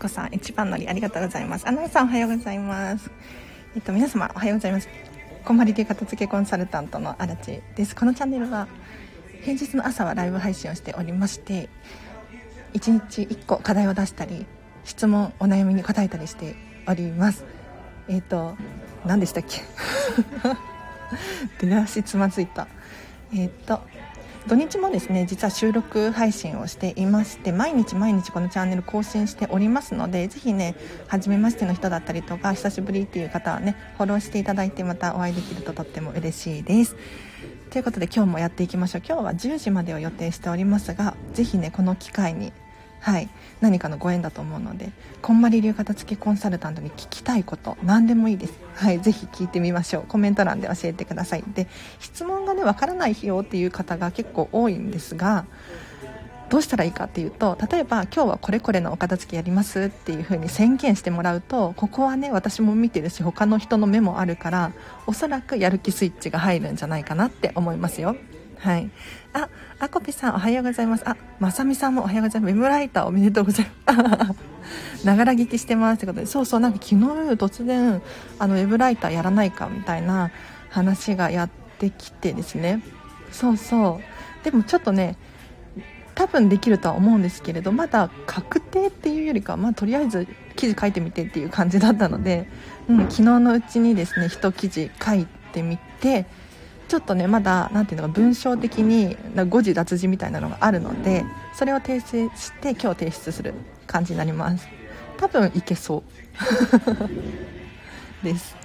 [0.00, 1.68] あ、いつこさん、一番乗りありがとうございます。
[1.68, 3.10] アナウンサーおはようございます。
[3.76, 4.88] えっと、皆様おはようございます。
[5.44, 7.94] こんまり流片付けコンサルタントの荒地です。
[7.94, 8.66] このチャンネルは、
[9.42, 11.68] 平日の朝はライブ配信をしておりまして、
[12.72, 14.46] 1日1個課題を出したり、
[14.84, 16.54] 質問、お悩みに答えたりして
[16.88, 17.44] おります。
[18.08, 18.56] えっ、と、
[19.04, 19.60] 何でしたっけ？
[21.60, 22.68] 出だしつまずいた。
[23.34, 23.82] えっ、と、
[24.48, 30.74] 土日もですね実は収録配信をしていまして毎日毎日このチャンネル更新しておりますのでぜひね
[31.08, 36.96] 初めましての人だったりとか久しぶりっていう方はねフォローしていただいてまたお会いできるととっても嬉しいです。
[37.70, 39.02] ということで今日もやっていきましょう。
[39.06, 42.52] 今日は10時までを予定しておりますがぜひねこの機会に
[43.00, 43.28] はい。
[43.60, 48.54] 何かのご縁だと思うのでこんまり流片付けコンサルタントに聞きたいこと何でもいいです。
[48.74, 50.04] はいぜひ聞いてみましょう。
[50.06, 51.44] コメント欄で教えてください。
[51.54, 51.66] で
[51.98, 55.46] 質問がねわからないよっていう方が結構多いんですが
[56.50, 64.72] どうしたらいいかっていうと例えば今日はこれこれのお片付けやりますっていう風に宣言してもらうとここはね私も見てるし他の人の目もあるから
[65.06, 68.16] おそらくやる気スイッチが入るんじゃないかなって思いますよ。
[68.60, 68.90] はい。
[69.32, 71.08] あ、あこぴさんおはようございます。
[71.08, 72.52] あ、まさみさんもおはようございます。
[72.52, 74.36] ウェブライターおめでとうございます。
[75.06, 76.96] ながら聞きしてますってことで、そうそう、なんか昨日
[77.36, 78.02] 突然、
[78.38, 80.30] あの、ウェブライターやらないかみたいな
[80.68, 82.82] 話がやってきてですね。
[83.32, 83.98] そうそ
[84.42, 84.44] う。
[84.44, 85.16] でもちょっとね、
[86.14, 92.46] 多分できるとは思うんですけれどまだ確定っていうよりか、まあ、とりあえず記事書いてみてっていう感じだったので、
[92.90, 96.26] うん、昨日のうちにですね一記事書いてみて
[96.90, 99.16] ちょっとねまだ何ていうのか文章的に
[99.48, 101.24] 誤字脱字みたいなのがあるので
[101.54, 103.54] それを訂正して今日提出する
[103.86, 104.66] 感じになります。
[105.16, 106.02] 多分いけそう。
[108.26, 108.56] です。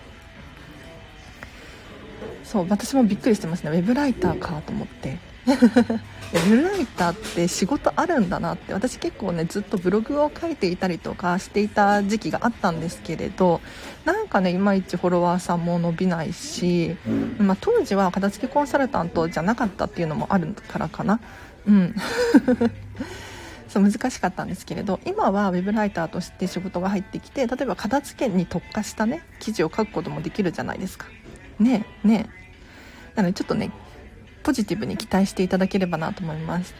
[2.44, 3.70] そう私もびっくりしてますね。
[3.70, 5.20] ウェブライターかと思って。
[6.34, 13.62] ウェブライターって仕事あるんだなって私結構ねずっとブログを書いていたりとかしていた時期があったんですけれど
[14.06, 16.98] なんかねいまいちフォロワーさんも伸びないし、
[17.38, 21.20] まあ、当時は片付けコンサルタントじゃなかったっていうのもあるからかな。
[21.68, 21.96] うん。
[23.70, 31.08] そう難しかったんですけれど今はウェブライターとして仕事が入ってきて例えば片付けに特化したね記事を書くこともできるじゃないですか。
[31.60, 33.16] ねえねえ。
[33.16, 33.72] なのでちょっとね
[34.46, 36.76] ポジティブに期待していただければなと思います。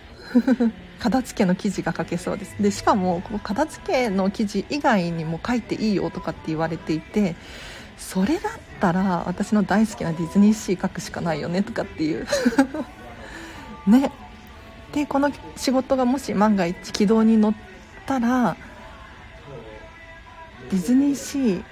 [1.00, 2.56] 片付けの記事が書けそうです。
[2.62, 7.36] でしかもこの片付けの記事以外にも書いていいよとかって言われていて
[7.98, 12.28] それだったら私の大好きなディズニーシー書くしかないよねとかっていう。
[13.88, 14.12] ね。
[14.94, 17.54] でこの仕事がもし万が一軌道に乗っ
[18.06, 18.56] たら
[20.70, 21.64] ディズニーシー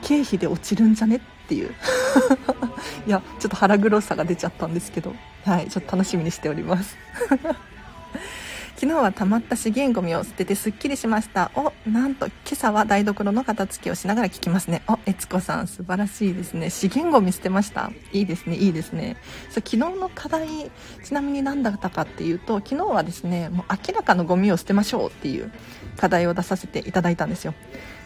[0.00, 1.70] 経費で落ちるんじゃねっていう。
[3.06, 5.14] いやちょっと腹黒さが出ちゃったんですけど。
[5.46, 6.94] はいちょっと楽しみにしております。
[8.76, 11.50] 昨日は溜まった資源ゴミを捨ててすっきりしました。
[11.56, 14.82] おなんと今朝は台所の片付けをしながら聞きますね。
[14.86, 16.68] お悦子さん素晴らしいですね。
[16.70, 17.90] 資源ゴミ捨てました？
[18.12, 19.16] いいですねいいですね。
[19.50, 20.70] そう昨日の課題
[21.02, 25.50] ちなみに何だったかっていうと昨日はですねもう明らかなゴミを捨てましょうっていう
[25.96, 27.54] 課題を出させていただいたんですよ。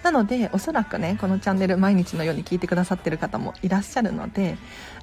[0.02, 4.56] なのでおそらくねこのチャンネル毎日のように聞いてくださってる方もいらっしゃるので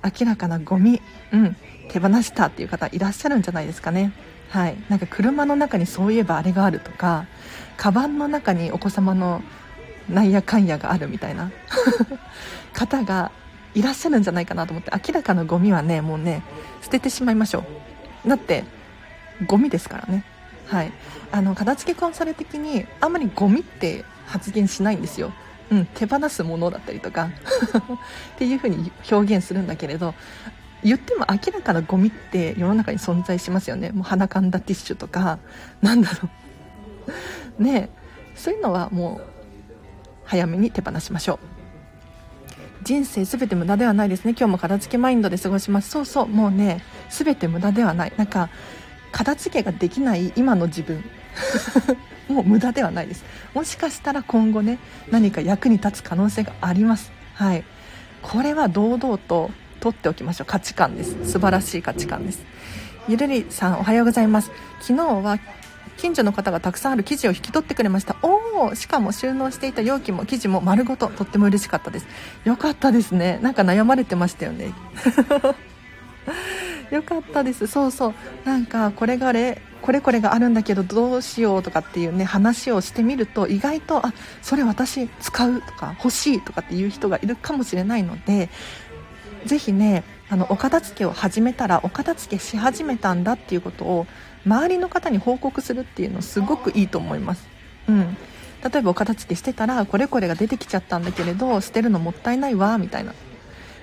[0.04, 1.02] 明らかなゴミ
[1.32, 1.56] うん
[1.90, 4.14] 手放したっていう方いらっしゃるんじゃないですかね。
[4.50, 4.78] はい。
[4.90, 7.26] なんか車の中にそういえばあれがあるとか
[7.78, 9.42] カバンの中にお子様の
[10.08, 11.52] なんやかんやがあるみたいな
[12.74, 13.31] 方が
[13.76, 16.42] いらっしゃるんじゃないかなと思って明らかなゴミはねもうね
[16.81, 17.64] 捨ててしまいましょ
[18.26, 18.30] う。
[18.30, 18.66] だって
[19.46, 20.24] ゴミですからね。
[20.68, 20.92] はい。
[21.31, 25.34] あの片付けコンサル的にあんまりゴミって発言しないんですよ。
[25.72, 27.30] うん、手放すものだったりとか
[28.36, 30.16] っていう風に表現するんだけれど
[30.84, 33.92] 言っても明らかなゴミって世の中に存在しますよね。
[33.92, 35.40] もう鼻かんだティッシュとか
[35.81, 36.30] なんだろ
[37.60, 37.62] う。
[37.64, 37.90] ね
[38.36, 39.22] そういうのはもう
[40.24, 41.40] 早めに手放しましょう。
[42.84, 44.31] 人生全て無駄ではないですね。
[44.31, 45.90] 今日も片付けマインドで過ごします。
[45.90, 48.14] そうそうもうね全て無駄ではない。
[48.16, 48.50] なんか
[49.12, 51.04] 片付けができない今の自分。
[52.30, 53.26] もう無駄ではないです。
[53.54, 54.80] もしかしたら今後ね
[55.10, 57.12] 何か役に立つ可能性があります。
[57.34, 57.63] はい。
[58.22, 59.50] これは堂々と
[59.80, 60.46] 取っておきましょう。
[60.48, 61.31] 価値観です。
[61.31, 62.44] 素晴らしい価値観です。
[63.07, 64.51] ゆるりさんおはようございます。
[64.81, 65.40] 昨日は
[65.98, 68.16] 近所の方がたくさんある生地を引き取ってくれました。
[68.22, 72.07] おおしかも収納していた容器も生地も丸ごととっても嬉しかったです。
[72.45, 73.40] よかったですね。
[73.42, 74.74] なんか悩まれてましたよね。
[76.92, 77.68] よかったです。
[77.68, 78.13] そうそう。
[78.45, 88.50] なんかこれがれこれこれがあるんだけどどうしようとかっていうね話をしてみると意外とあそれ私使うとか欲しいとかっていう人がいるかもしれないので
[89.46, 94.08] ぜひねあのお片付けを始めたらお片付けし始めたんだっていうことを
[94.46, 97.48] 周りの方に報告するっていうのすごくいいと思います。
[97.88, 98.18] うん
[98.62, 103.14] 例えばお片付けしてたらこれこれが出てきちゃったんだけれど捨てるのもったいないわみたいな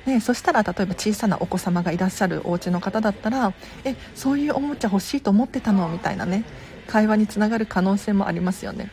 [0.07, 3.53] ね、そしたら例えば小さなお子様がいらっしゃるお家の方だったら
[3.85, 6.45] えそういうおもちゃ欲しいと思ってたのみたいなね
[6.87, 8.91] 会話につながる可能性もありますよね。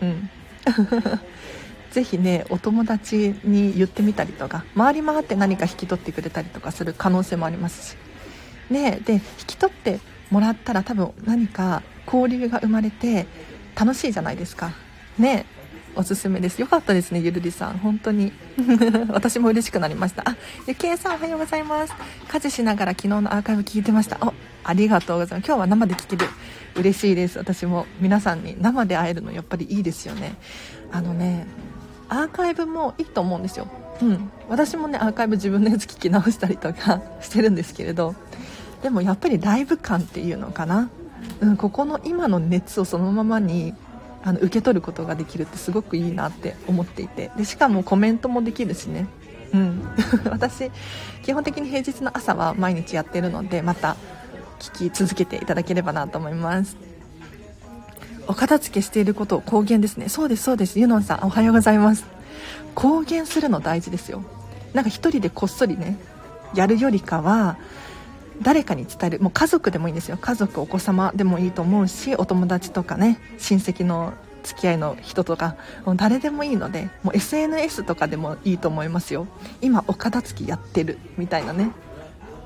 [0.00, 0.30] うん。
[1.92, 7.96] ぜひねお友達に言ってみたりとか回り回って何か引き取ってくれたりとかする可能性もありますし。
[8.70, 10.00] ねで引き取って
[10.30, 13.26] もらったら多分何か交流が生まれて
[13.74, 14.72] 楽しいじゃないですか。
[15.18, 15.44] ね
[15.96, 16.60] おすすめです。
[16.60, 17.78] よかったですねゆるりさん。
[17.78, 18.32] 本当に。
[19.10, 20.22] 私も嬉しくなりました。
[20.28, 20.36] あ
[20.66, 21.94] ゆきえさんおはようございます。
[22.28, 24.18] 家事しながら昨日のアーカイブ聞いてました。
[24.20, 25.46] おありがとうございます。
[25.46, 26.26] 今日は生で聞ける。
[26.76, 27.38] 嬉しいです。
[27.38, 30.34] 私も皆さんに生で会えるのやっぱりいいですよね。
[30.90, 31.46] あのね
[32.08, 33.68] アーカイブもいいと思うんですよ。
[34.02, 34.30] うん。
[34.48, 38.14] 私もねアーカイブ自分のやつ聞き直したりとか してるんですけれど。
[38.82, 40.90] でもやっぱりライブ感っていうのかな。
[41.40, 43.72] うん、ここの今の熱をそのままに
[44.26, 47.30] あの受け取ることができるってすごくいいなって思っていて。
[47.36, 49.06] でしかもコメントもできるしね。
[49.52, 49.82] うん。
[50.30, 50.70] 私
[51.22, 53.96] 基本的に平日の朝は毎日やってるのでまた
[54.58, 56.76] 聞き続けていただければなと思います。
[58.26, 60.08] お片付けしていることを公言ですね。
[60.08, 60.80] そうですそうです。
[60.80, 62.04] ユノンさんおはようございます。
[62.74, 64.22] 公言するの大事ですよ。
[64.72, 65.98] なんか一人でこっそりね
[66.54, 67.58] やるよりかは
[68.42, 69.20] 誰かに伝える。
[69.20, 70.18] もう家族でもいいんですよ。
[70.20, 75.56] 家族お子様でもいいと思うしお友達とかね親戚の付き合いの人とか
[75.96, 79.26] 誰でもいいのでもう SNS とかでもいいと思いますよ。
[79.60, 81.70] 今お片付きやってるみたいなね。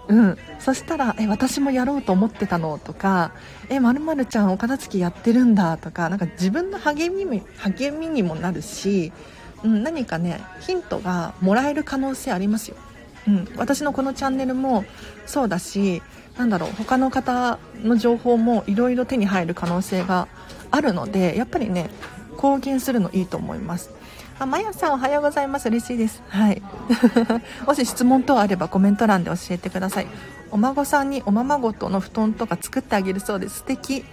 [0.08, 0.38] うん。
[0.58, 3.32] そしたら「え私もやろうと思ってたの?」とか
[3.69, 9.12] 「えまるちゃんお片付きやってるんだ」とかなんか自分の励みに励みにもなるし、
[9.62, 12.76] うん、何かねヒントがもらえる可能性ありますよ。
[13.26, 14.85] うん、私のこのチャンネルも
[15.29, 16.03] そうだし
[16.37, 20.27] なんだろう他の方の情報もいろいろ手に入る可能性が
[20.71, 21.91] あるのでやっぱりね
[22.33, 23.91] 貢献するのいいと思います。
[24.41, 25.69] あまやさんおはようございます。
[25.69, 26.23] 嬉しいです。
[26.29, 26.63] はい。
[27.67, 30.07] もし質問等あればコメント欄で教えてください。
[30.53, 33.57] お孫さんにおままごとの布団とか作ってあげるそうです。
[33.57, 34.05] 素敵。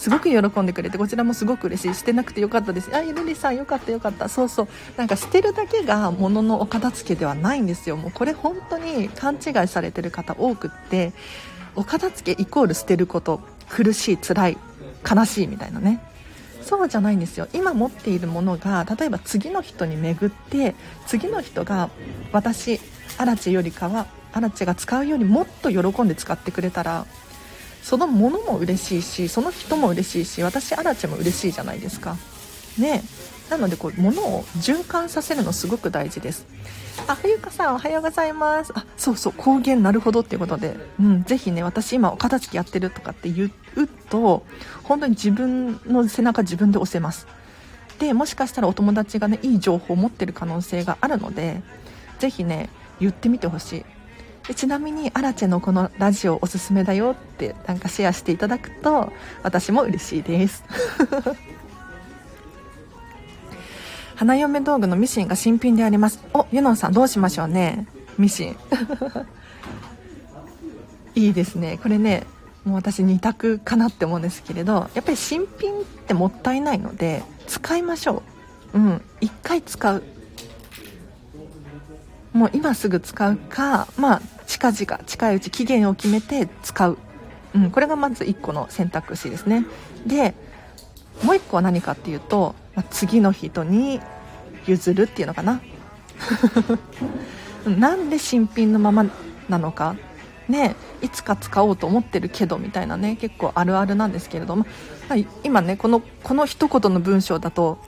[0.00, 1.94] すごく喜んでくれてこちらもすごく嬉しい。
[1.94, 2.88] してなくてよかったです。
[2.96, 4.30] あゆるりさんよかったよかった。
[4.30, 4.68] そうそう。
[4.96, 7.98] なんか捨てるだけが物のお片付けではないんですよ。
[7.98, 11.12] もうこれ本当に勘違いされてる方多くって
[11.76, 14.58] お片付けイコール捨てること苦しい辛い
[15.08, 16.00] 悲しいみたいなね。
[16.62, 17.46] そうじゃないんですよ。
[17.52, 20.74] 今持っているものが例えば次の人に巡って
[21.06, 21.90] 次の人が
[22.32, 22.80] 私
[23.18, 27.04] アラチよりかはアラチが使うよりもっと喜んで使ってくれたら
[27.82, 32.16] そのものも嬉しいしその人も嬉しいし私アラチェも嬉しいじゃないですか。
[32.78, 33.02] ね
[33.50, 36.46] なのでこう物を循環させるのすごく大事です。
[37.08, 38.72] あ冬香さんおはようございます。
[38.76, 43.46] あそうそう光源なるほどっていうことで、うん、ぜひね私今お片付けやってるとかって言
[43.76, 44.44] うと
[44.84, 47.26] 本当に自分の背中自分で押せます。
[47.98, 51.62] でもしかしたらお友達がねいい情報を持ってる可能性があるので
[52.18, 52.70] ぜひね
[53.00, 53.84] 言ってみてほしい。
[54.50, 59.12] でちなみにアラチェのこのラジオおすすめだよってなんかシェアしていただくと
[59.44, 60.64] 私も嬉しいです。
[64.16, 66.18] 花嫁道具のミシンが新品であります。
[66.34, 67.86] おユノンさんどうしましょうね。
[68.18, 68.56] ミシン。
[71.14, 71.78] いいですね。
[71.80, 72.26] これね
[72.64, 78.24] もう私2択かなって思うんですけれどやっぱり新品ってもったいないので使いましょ
[78.74, 78.78] う。
[78.78, 79.00] うん。
[79.20, 80.02] 1回使う。
[82.32, 86.98] もう今すぐ使うか、まあ、近々近いうち期限を決めて使う、
[87.54, 89.64] うん、これがまず1個の選択肢ですね。
[90.04, 90.34] で
[91.22, 94.00] もう1個は何かっていうと、まあ、次の人に
[94.66, 95.60] 譲るっていうのかな。
[97.64, 99.06] なんで新品のまま
[99.48, 99.94] なのか。
[100.48, 104.66] ねいつか使おうと思ってるけどみたいなね結構あるあるなんですけれども、
[105.08, 107.78] まあ、今ねこのこの一言の文章だと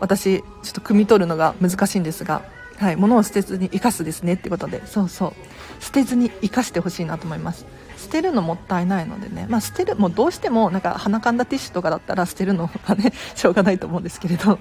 [0.00, 2.42] 私ちょっと汲み取るのが難しいんですが
[2.80, 5.84] はい、物を捨てずに生かすですねってことでそうそう。
[5.84, 7.66] 捨てずに生かしてほしいなと思います。
[7.98, 14.58] 捨てるのもったいないのでね、まあ、捨てるもうどうしてもなんか鼻かんだティッシュとかだったら捨てるのはね しょうがないと思うんですけれど。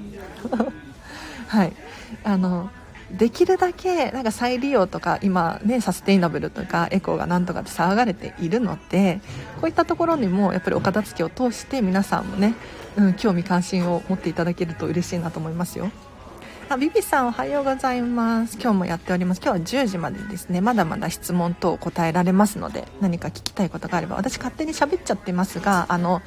[1.48, 1.74] はい。
[2.26, 2.70] あの
[3.10, 9.22] できるだけなんか再利用とか今ねサステイナブルとかエコーがなんとかって騒がれているので
[9.62, 12.54] こういったところにもやっぱりお片付けを通して皆さんもね、
[12.98, 15.90] うん、興味関心を持っていただけると嬉しいなと思いますよ。
[16.72, 18.54] あビビさんおはようございます。
[18.62, 19.42] 今日もやっております。
[19.44, 20.62] 今日は10時までですね。
[20.62, 26.22] まだまだ質問等答えられますので何か聞きたいことがあれば私勝手に喋っちゃってますがあの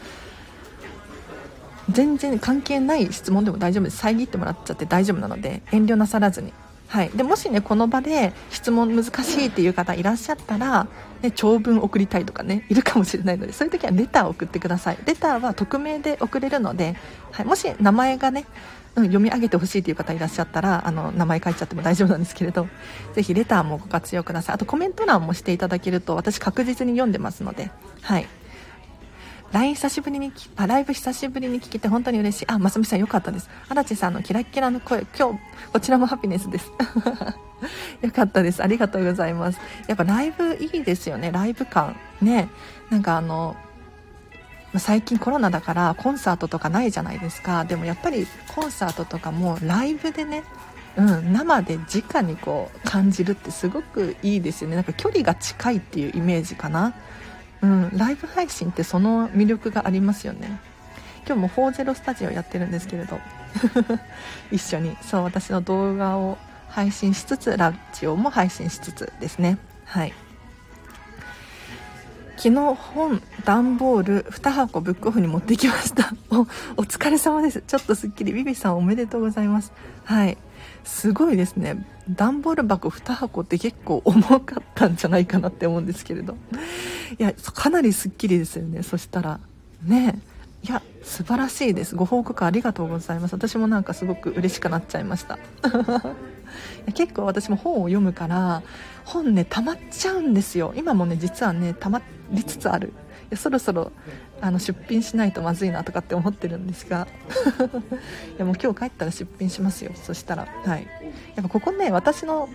[1.91, 3.99] 全然関係ない質問でも大丈夫です。
[3.99, 6.53] 遮ってもらっちゃって大丈夫なので遠慮なさらずに。
[6.89, 10.89] はい、でもしねこの場で質問難しいっていう方いらっしゃったら、
[11.23, 14.99] ね、長文送りたいとかねいるかもしれないのでそういう時はレターを送ってください。
[15.07, 16.97] レターは匿名で送れるので、
[17.31, 18.45] はい、もし名前がね、
[18.95, 22.69] うん、読み上げてほしいという方いらっしゃったらあの名前書いちゃっても大丈夫なんですけれど
[23.15, 27.71] ぜひレターもご活用くださいあとコメント欄もしていただけると私確実に読んでますので、
[28.03, 28.27] はい、
[29.53, 32.45] LINE 久しぶりにあ、ライブ久しぶりに聞けて本当に嬉しい。
[32.49, 33.51] あ、ますみさんよかったです。
[33.69, 36.73] 荒地さんのキラキラの声、今日、こちらもハピネスです。
[38.01, 38.63] よかったです。
[38.63, 39.61] ありがとうございます。
[39.89, 41.31] やっぱライブいいですよね。
[41.31, 41.97] ライブ感。
[42.23, 42.49] ね。
[42.89, 43.55] なんかあの、
[44.79, 47.65] 最近コロナだからコンサートとかないじゃないですか。
[47.65, 50.45] でもやっぱりコンサートとかもライブでね、
[50.97, 54.77] うん、生で直にこう感じるってすごくいいですよね。
[54.77, 56.95] なんか距離が近いっていうイメージかな。
[57.63, 60.61] うん、ライブ配信ってその魅力がありますよね
[61.27, 63.21] 今日も40スタジオやってるんですけれど
[64.51, 66.39] 一緒にそう私の動画を
[66.69, 70.13] 配信しつつラジオも配信しつつですねはい
[72.43, 76.13] 昨日本段ボール2箱ブックオフに持ってきました。
[76.29, 76.45] おお
[76.83, 77.63] 疲れ様です。
[77.65, 79.73] ちょっとすっきりビビさんおめでとうございます。
[80.03, 80.37] はい。
[80.83, 81.87] すごいですね。
[82.11, 86.35] 段ボール箱2箱って結構重かったんじゃないかなって思うんですけれど。
[87.17, 88.83] いやかなりすっきりですよね。
[88.83, 89.39] そしたら。
[89.85, 90.19] ね。
[90.65, 91.95] いや素晴らしいです。
[91.95, 93.35] ご報告ありがとうございます。
[93.35, 95.39] 私もなんかすごく嬉しくなっちゃいました。
[96.95, 98.65] 結構私も本を読むから
[99.13, 100.73] 本ね溜まっちゃうんですよ。
[100.77, 102.89] 今もね実はね溜まりつつある。
[102.89, 102.93] い
[103.31, 103.93] やそろそろ
[104.41, 107.07] あの出品しないとまずいなとかって思ってるんですが。
[108.37, 109.93] いやもう今日帰ったら出品しますよ。
[109.95, 110.47] そしたら。
[110.65, 110.87] はい。
[111.37, 112.49] やっぱここね私の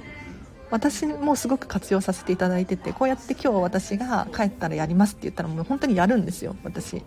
[0.71, 7.03] 私もすごく活用させていただいててこうやって今日私が帰ったらやりますって言ったらもう本当にやるんですよ私。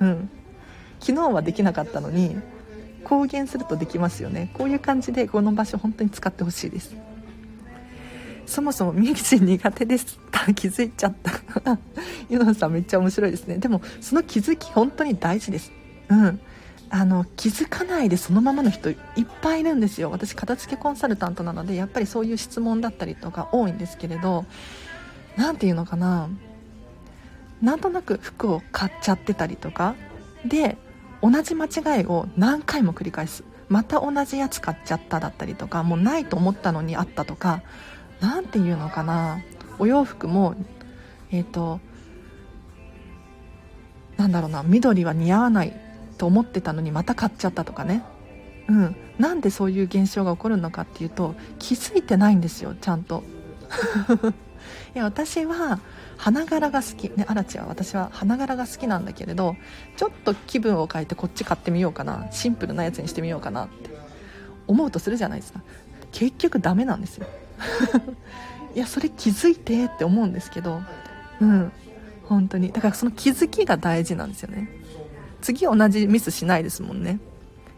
[0.00, 0.30] うん。
[1.00, 2.36] 昨日はできなかったのに
[3.04, 4.50] 公言するとできますよね。
[4.54, 6.96] こういう感じでこの場所本当に使ってほしいです。
[8.46, 10.18] そもそもミキシー苦手です。
[10.50, 11.78] っ気づいちゃった。
[12.28, 13.58] ユノさんめっちゃ面白いですね。
[13.58, 15.72] でもその気づき本当に大事です。
[16.08, 16.40] うん。
[16.88, 18.96] あの気づかないでそのままの人いっ
[19.42, 20.10] ぱいいるんですよ。
[20.10, 24.44] 私片付けコンサルタントなのでやっぱりそういう質問だったりとか多いんですけれど
[25.36, 26.28] 何て言うのかな。
[27.60, 29.94] なんとなく服を買っちゃってたりとか。
[30.44, 30.76] で
[31.22, 33.42] 同じ間違いを何回も繰り返す。
[33.68, 37.62] また同じやつ買っちゃっただったりとかもうないと思ったのにあったとか。
[38.20, 39.42] 何て言うのかな。
[39.78, 40.54] お洋服も
[41.30, 41.80] えっ、ー、と
[44.16, 44.62] なんだろうな。
[44.62, 45.74] 緑は似合わない
[46.18, 48.02] と思ってたのにまた買っちゃったとかね。
[48.68, 48.96] うん。
[49.18, 53.22] なんでそういう現象が起こるのかっていうと気づいてないんですよちゃんと。
[54.94, 55.80] いや私は
[56.16, 57.10] 花柄が好き。
[57.16, 59.56] ねアラチは私は花柄が好きなんだけれど
[59.96, 62.26] ちょっと気分を変えてこっち買ってみようかな。
[62.30, 63.90] シンプルなやつにしてみようかなって
[64.66, 65.60] 思うとするじゃないですか。
[66.12, 67.26] 結局ダメなんですよ。
[68.74, 70.82] いやそれ気づいてって思うんですけど
[71.40, 71.72] うん
[72.26, 72.72] 本当に。
[72.72, 74.68] だからその気づきが大事なんですよね。
[75.40, 77.20] 次同じミスしないですもんね。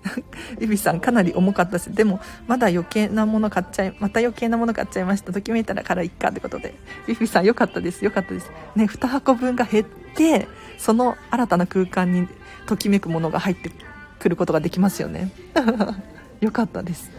[0.59, 5.33] ビビさんかなり重かったしでもまだ余計なもの買っちゃいまた余計なもの買っちゃいました。
[5.33, 6.75] ときめいたらからいっかってことで。
[7.07, 8.05] ビビさん良かったです。
[8.05, 8.51] 良かったです。
[8.75, 12.29] ね2箱分が減ってその新たな空間に
[12.67, 13.71] ときめくものが入って
[14.19, 15.31] くることができますよね。
[16.41, 17.11] 良かったです。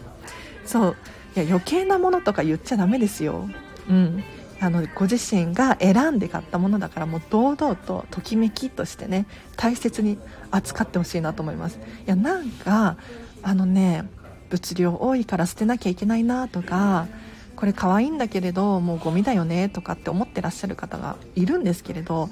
[0.65, 0.95] そう。
[1.35, 3.49] いや余計なものとか言っちゃダメですよ。
[3.89, 4.23] うん。
[4.61, 10.17] あのご自身が選んで買ったものだからもう堂々とときめきとしてね大切に
[10.51, 11.77] 扱ってほしいなと思います。
[11.77, 12.97] いやなんか
[13.41, 14.09] あのね
[14.49, 17.07] 物量多いから捨てなきゃいけないなとか
[17.55, 22.29] これ可愛いんだけれどもうゴミだよねとかって思ってらっしゃる方がいるんですけれど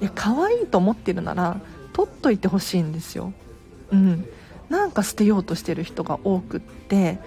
[0.00, 1.60] いや可愛いと思ってるなら
[1.92, 3.32] 取っといてほしいんですよ。
[3.90, 4.26] うん。
[4.68, 7.18] なんか捨てようとしてる人が多くって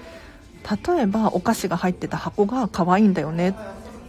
[0.64, 3.56] 例えばお菓子が入ってた箱が可愛いんだよね。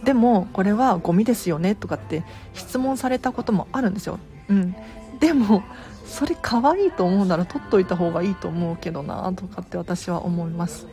[0.03, 1.75] でもこれはゴミですよね。
[1.75, 4.19] とかって質問されたこともあるんですよ、
[4.49, 4.75] うん、
[5.19, 5.63] でも
[6.05, 10.87] それ可愛いと思うなら取っといた方がいいと思うけどなとかって私は思います。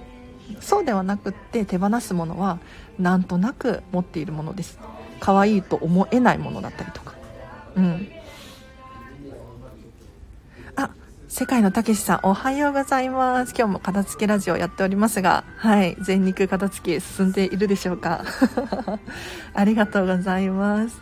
[0.61, 2.59] そうではなくって手放すものは
[2.99, 4.78] なんとなく持っているものです。
[5.21, 7.14] 可愛いと思えないものだったりとか。
[7.76, 8.09] うん。
[11.35, 13.55] 世界のたけしさん、おはようございます。
[13.57, 18.23] 今日も片付けラジオやっておりますが、はい、全肉片付け進んでいるでしょうか？
[19.55, 21.01] ありがとうございます。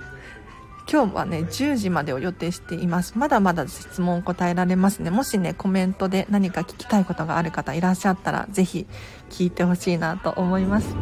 [0.89, 3.19] 今日はね、10時までを予定しています。
[3.19, 5.11] まだまだ質問答えられますね。
[5.11, 8.87] もしね、コメントで何か聞きたいことがある方いらっしゃったら、ぜひ
[9.31, 10.95] 聞いてほしいなと思います。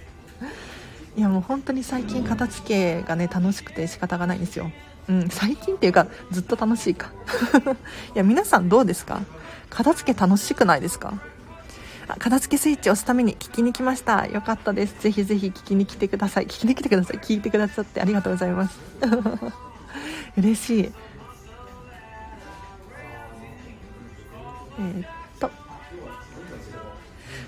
[1.16, 4.70] いやもう本当に最近片付けがね、楽しくて仕方がないんですよ。
[5.08, 7.10] うん、最近っていうかずっと楽しいか。
[8.14, 9.20] いや皆さんどうですか？
[9.70, 11.14] 片付け楽しくないですか？
[12.18, 14.26] 片付けスイッチ押すために聞きに来ました。
[14.26, 14.94] よかったです。
[15.00, 16.44] ぜひぜひ聞きに来てください。
[16.46, 17.18] 聞きに来てください。
[17.18, 18.78] 聞いてくださってありがとうございます。
[20.38, 20.92] 嬉しい。
[24.78, 25.08] えー、っ
[25.40, 25.50] と。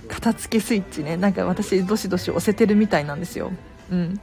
[0.08, 1.16] 片付けスイッチね。
[1.16, 3.52] なんか私どしどし押せてるみたいなんですよ。
[3.90, 4.20] うん。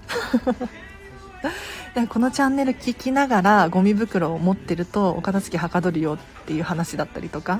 [1.94, 7.60] でこのチャンネル聞きながらゴミ袋を持ってるとお片付けはかどるよっていう話だったりとか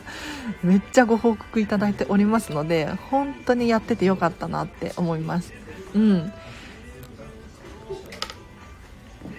[0.62, 5.52] めっちゃご報告いただいておりますので本当にやっててよかったなって思います。
[5.94, 6.32] うん。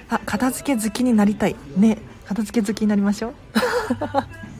[0.10, 1.56] あ片付け好きになりたい。
[1.78, 1.98] ね。
[2.26, 3.34] 片付け好きになりましょう。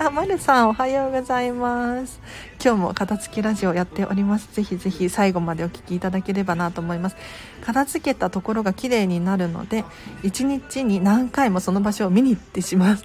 [0.00, 2.22] あ、まるさんおはようございます。
[2.58, 4.48] 今日も片付けラジオやっております。
[4.54, 7.16] ぜひぜひ最後までお聴きいただければなと思います。
[7.60, 9.84] 片付けたところが綺麗になるので、
[10.22, 13.04] 1日に何回もその場所を見に行ってします。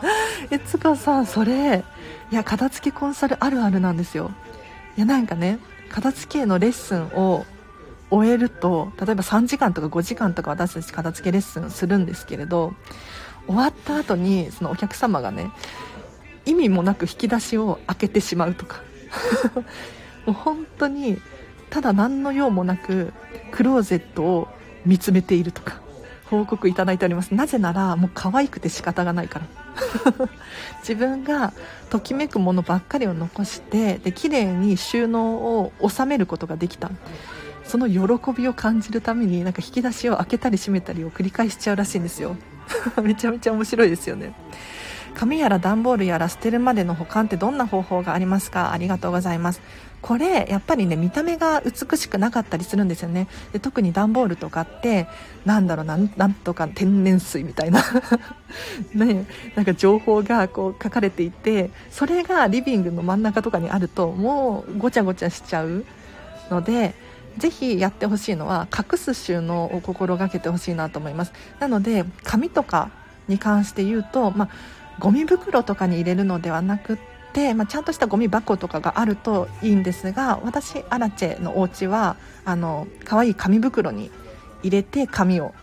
[0.52, 1.82] えつかさん、それ、
[2.30, 4.30] いや、片付けコンサルあるあるなんですよ。
[4.98, 7.46] いや、なんかね、片付けのレッスンを
[8.10, 12.74] 終えると、例えば3時間とか5時間とか私たち片付けレッスンするんですけれど、
[13.46, 15.50] 終わった後にそのお客様がね
[16.46, 18.80] 意味もなく引き出しを開けてしまうとか。
[20.24, 21.20] もう本当に
[21.70, 23.12] ただ何の用もなく
[23.52, 24.48] クローゼットを
[24.84, 25.80] 見つめているとか
[26.24, 27.34] 報告いただいております。
[27.34, 29.46] なぜならもう可愛くて仕方がないから。
[30.80, 31.52] 自分が
[31.90, 36.90] ときめくものばっかりを残してで綺麗に収納を収めることができた。
[37.64, 42.36] その喜びを感じるためになんか引き出しを開けたり閉めたりを繰り返しちゃうらしいんですよ。
[43.02, 44.34] めちゃめちゃ面白いですよね。
[45.16, 48.72] 紙やら段ボールやら捨てるまでの保管ってどんな方法がありますか？
[48.72, 49.62] ありがとうございます。
[50.02, 53.26] これやっぱりね見た目が美しくなかったりするんですよね。
[53.52, 55.08] で特に段ボールとかって
[55.46, 57.82] なんだろうなんなんとか天然水みたいな。
[58.94, 65.84] ねなんか情報がこう書かれていてそれがリビングの真ん中とかにあるともうごちゃごちゃしちゃう
[66.50, 66.94] ので
[67.38, 71.32] ぜひやってほしいのは隠す収納を心がけてほしいなと思います。
[71.58, 72.90] なので紙とか
[73.28, 74.48] に関して言うと、まあ
[74.98, 76.98] ゴミ袋とかに入れるのではなくっ
[77.32, 84.10] て、まあ、ちゃんとしたゴミ箱とかがあるといいんですが私アラチェのお家はあの可愛い紙袋に
[84.62, 85.54] 入れて紙を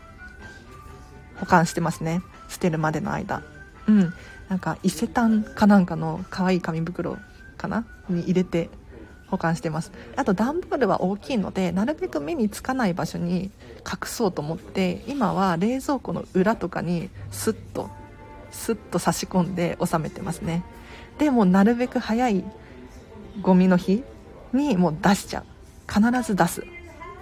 [1.38, 2.22] 保管してますね。
[2.48, 3.42] 捨てるまでの間。
[3.88, 4.14] うん。
[4.50, 7.18] なんか伊勢丹かなんかの可愛い紙袋
[7.58, 7.86] かな？
[8.08, 8.70] に入れて
[9.28, 9.92] 保管してます。
[10.16, 17.90] あと段ボールは大きいのでなるべく目につかない場所に隠そうと思って今は冷蔵庫の裏とかにスッと
[18.54, 20.64] スッと差し込んで収めてますね。
[21.18, 22.44] でもなるべく早い
[23.42, 24.04] ゴミの日
[24.54, 25.44] にもう出しちゃう。
[25.92, 26.64] 必ず出す。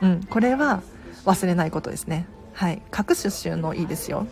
[0.01, 0.83] うんこれは
[1.25, 2.27] 忘れないことですね。
[2.53, 2.81] はい。
[2.97, 4.27] 隠す収納いいですよ。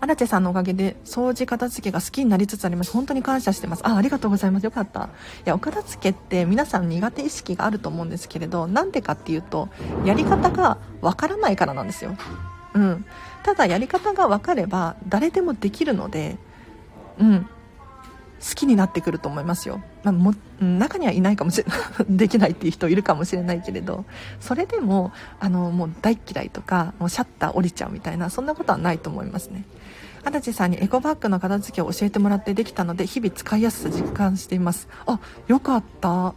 [0.00, 2.92] アラチェさんのおかげで掃除片付けが好きになりつつあります。
[2.92, 3.86] 本当に感謝してます。
[3.86, 4.64] あありがとうございます。
[4.64, 5.04] よかった。
[5.04, 5.08] い
[5.46, 9.68] やお片付けって皆さん苦手意識があると思うんですけれどなんでかっていうと
[10.04, 12.16] やり方がわからないからなんですよ。
[12.74, 13.04] うん。
[13.42, 16.36] ただやり方が分かれば誰でもできるので、
[17.18, 17.46] うん、
[18.46, 21.78] 好きになってくると思いますよ、まあ、も中にはいないかもしれない。
[22.08, 24.04] できないっていう人いるかもしれないけれど。
[24.40, 29.64] それでもあのもう大嫌いとかもうシャッター降りちゃうみたいなそんなことはないと思いますね。
[30.24, 34.88] 足立さんにエコバッグの片付けを教えてもらってできたので日々使いやすさ実感しています。
[35.06, 36.34] あよかった。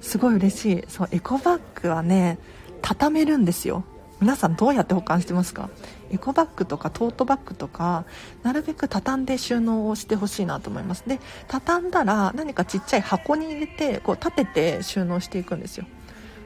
[0.00, 0.84] すごい嬉しい。
[0.88, 2.38] そうエコバッグはね
[2.82, 3.84] 畳めるんですよ。
[4.20, 5.68] 皆さんどうやって保管してますか？
[6.10, 8.06] エコバッグとかトートバッグとか
[8.42, 11.04] なるべく畳んで収納をしてほしいなと思います。
[11.06, 15.86] で畳んだら何かちっちゃい箱に入れてこう立てて収納していくんですよ。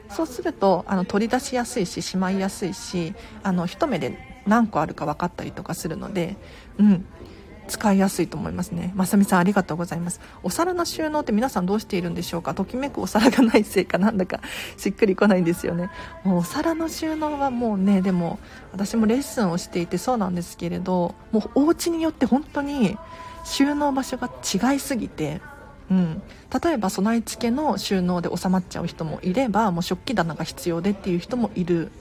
[0.09, 6.35] そうするとあの取り出しやすいししまいやすいしあの一目で何個あるか分かったりとかするので
[6.77, 7.05] うん。
[7.67, 8.91] 使いやすいと思いますね。
[8.95, 10.19] まさみさんありがとうございます。
[10.43, 12.53] お皿の収納って皆さんどうしているんでしょうか？
[12.53, 14.41] ときめくお皿がないせいかなんだか
[14.77, 15.89] しっくりこないんですよね。
[16.23, 18.39] もうお皿の収納はもうね、でも
[18.71, 22.97] 私もレッスンをしていてそうなんですけれど、もうお家によって本当に
[23.45, 25.41] 収納場所が違いすぎて、
[25.89, 26.21] うん、
[26.63, 31.91] 例えば備え付けの収納で収まっちゃう人もいればもう食器棚が必要でっていう人もいる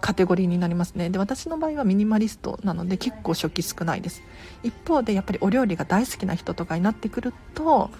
[0.00, 1.10] カテゴリーになりますね。
[1.10, 4.22] で私の場合はミニマリストなので結構初期少ないです。
[4.62, 7.90] 一方でやっぱりお料理が大好きな人とかになってくると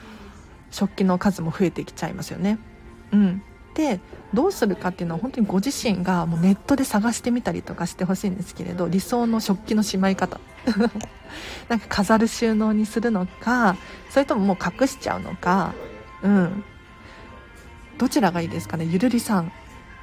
[0.71, 2.59] 食器の数も増えてきちゃいますよね。
[3.13, 3.43] うん。
[3.75, 4.01] で
[4.33, 10.41] どうするかっていうのは本当にご自身がもうネットで探してみたりとかしてほしいんですけれど理想の食器のしまい方。
[11.69, 13.77] なんか飾る収納にするのか
[14.11, 15.75] それとももう隠しちゃうのか。
[16.23, 16.65] うん。
[17.99, 18.85] どちらがいいですかね。
[18.85, 19.53] ゆるりさん。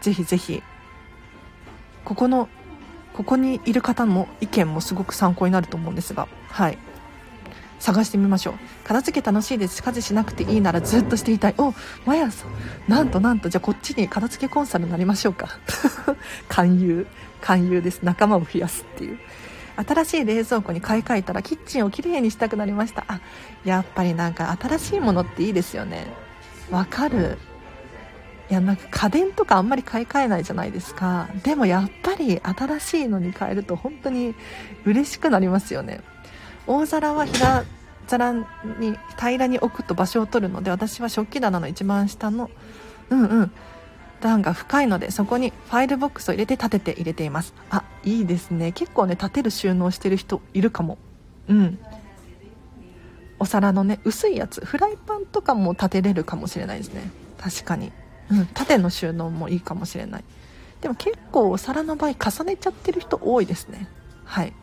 [0.01, 0.61] ぜひぜひ。
[2.05, 2.49] ここの
[3.13, 6.77] ここにいる方の意見もすごく参考になると思うんですがはい。
[7.79, 8.53] 探してみましょう。
[8.85, 9.83] 片付け楽しいです。
[9.83, 11.55] 家事しなくていいならずっとしていたい。
[11.57, 11.73] お
[12.05, 12.49] マヤさん。
[12.87, 15.49] なんとなんとじゃあこっちに片付けコンサルになりましょうか。
[16.47, 17.07] 勧誘。
[17.41, 18.01] 勧誘です。
[18.01, 19.19] 仲間を増やすっていう。
[19.75, 23.03] 新しい冷蔵庫に買い替えたらキッチンをきれいにしたくなりました。
[23.09, 23.19] あ
[23.65, 26.07] やっぱりなんか新しいものっていいですよね。
[26.71, 27.37] わかる。
[28.53, 31.27] いやなんか家電とかあんまり買い替えないじゃないですか。
[31.43, 34.35] でもやっぱり新しいのに変えると本当に
[34.85, 36.01] 嬉しくなりますよね。
[36.67, 37.63] 大皿は平
[38.05, 38.45] 皿に
[39.17, 42.51] 平らに置くと場所を取るので私は食器棚の一番下の
[43.09, 43.51] うんうん
[44.21, 47.55] 段が深いのでそこにファイルボックスを入れて立てて入れています。
[47.71, 48.71] あいいですね。
[48.71, 50.99] 結構ね立てる収納してる人いるかも。
[51.47, 51.79] うん。
[53.39, 57.09] お皿のね薄いやつフライパンとかも立てれるかもしれないですね。
[57.39, 57.91] 確かに、
[58.31, 60.23] うん、縦の収納もいいかもしれない。
[60.81, 63.87] でも結構お皿の場合重ねちゃってる人多いですね。
[64.25, 64.53] はい。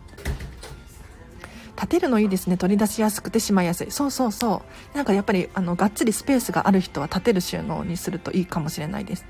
[1.77, 2.59] 立てるのいいですね。
[2.59, 3.90] 取り出しやすくてしまいやすい。
[3.90, 4.96] そうそうそう。
[4.96, 9.25] なんかやっぱりあのがっつりスペースがある人は立てる収納にするといいかもしれないです。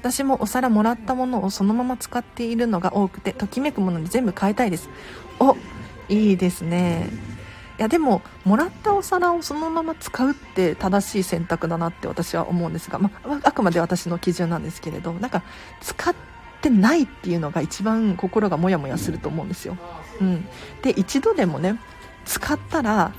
[0.00, 4.88] 私もお皿もらったものをそのまま使っているのが多くてときめくものに全部変えたいです。
[5.40, 5.56] お
[6.08, 7.10] いいですね。
[7.78, 15.42] いやでももらったお皿をそのまま使うって正しい選択だなって私は思うんですが、まあ、あくまで私の基準なんですけれどなんか
[15.80, 16.14] 使っ
[16.60, 19.76] てないっていうのが一番心がモヤモヤすると思うんですよ、
[20.20, 20.44] うん、
[20.82, 21.78] で一度でもね
[22.24, 23.12] 使ったら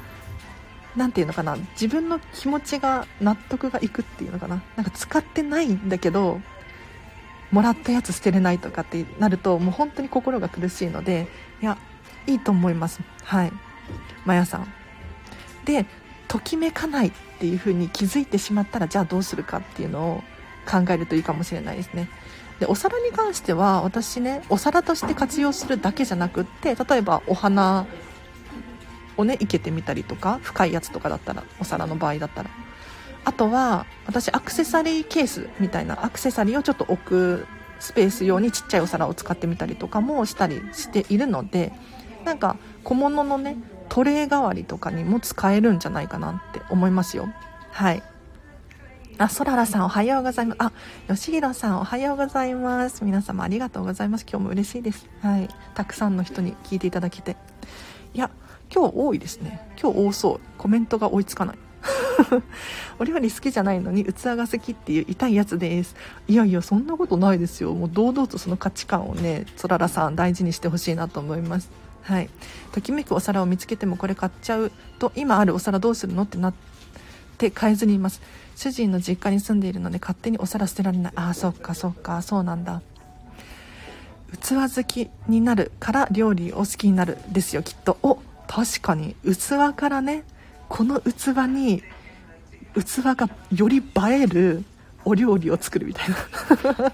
[0.96, 4.62] 何て言うのかな自分の気持ちが納得がいくっていうのかな。
[4.76, 6.42] なんか使ってないんだけど
[7.52, 11.28] もらったやつ捨てれないとかってなるともう本当に心が苦しいので
[11.62, 11.78] いや
[12.28, 13.02] いいと思います。
[13.24, 13.52] はい。
[14.26, 14.68] マヤさん。
[15.66, 15.86] で
[16.28, 20.24] ときめかないっていう風に気づいてしまったらじゃあどうするかっていうのを
[20.70, 22.10] 考えるといいかもしれないですね。
[22.60, 27.86] でお皿に関しては私ねお皿として活用するだけじゃなくって例えばお花
[29.18, 32.50] をね生けてみたりとか深いやつとかだったらお皿の場合だったら。
[33.26, 37.48] あとは私アクセサリーケースみたいなアクセサリーをちょっと置く
[37.80, 41.72] スペース用にちっちゃいお皿を使ってみたりとかもしたりしているので
[42.26, 43.58] なんか小物のね
[43.90, 47.28] トレー代わりとかにも使えるんじゃないかなって思いますよ
[47.72, 48.04] はい
[49.18, 50.58] あ、そららさんおはようございます。
[50.62, 50.72] あ、
[51.10, 53.04] よしひろさんおはようございます。
[53.04, 54.26] 皆様ありがとうございます。
[54.26, 55.10] 今日も嬉しいです。
[55.22, 55.50] はい。
[55.76, 57.36] たくさんの人に聞いていただけて。
[58.14, 58.32] いや、
[58.74, 59.60] 今日多いですね。
[59.78, 60.40] 今日多そう。
[60.58, 61.58] コメントが追いつかない。
[63.00, 65.96] お料理好きじゃないのに器が好きっていう痛いやつです
[66.28, 71.70] いやいやそんなことないですよもう堂々とその価値観をねつららさん大事にしてほしいなと思います
[72.02, 72.30] はい。
[72.72, 76.54] ときめくお皿を見つけてもこれ買っちゃうと今あるお皿どうするのってなっ
[77.38, 78.22] て変えずにいます。
[78.56, 81.14] 主人の実家に住んでいるので勝手にお皿捨てられない。
[81.16, 82.82] ああそっかそっかそうなんだ。
[84.42, 87.98] 器好きになるから料理を好きになるですよきっと。
[88.04, 89.16] お確かに。
[89.24, 90.24] 器からね
[90.68, 91.84] この器に
[92.76, 93.82] 器がより映
[94.12, 94.64] える
[95.06, 96.16] お料理を作るみたいな。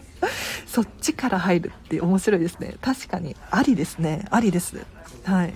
[0.67, 2.75] そっちから入るって面白いですね。
[2.81, 3.35] 確かに。
[3.51, 4.25] ありですね。
[4.29, 4.85] ありです。
[5.25, 5.53] はい。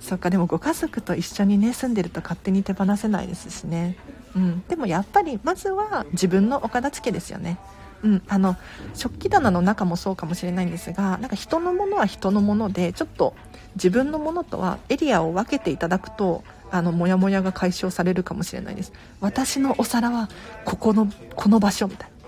[0.00, 3.96] そっかでもご家族と一緒にね住んでると勝手に手放せないですしね。
[4.34, 4.62] うん。
[4.68, 7.58] でもやっぱりまずは自分のお片付けですよね。
[8.02, 8.56] うん、あの
[8.94, 13.34] 食器棚の中もそうかもしれないんですがなんか人のものは人のものでちょっと
[13.74, 18.92] 自分のものとはエリアを分けていただくとあのモヤモヤが解消されるかもしれないです。
[19.20, 20.28] 私のお皿は
[20.64, 22.18] ここのこの場所みたいな。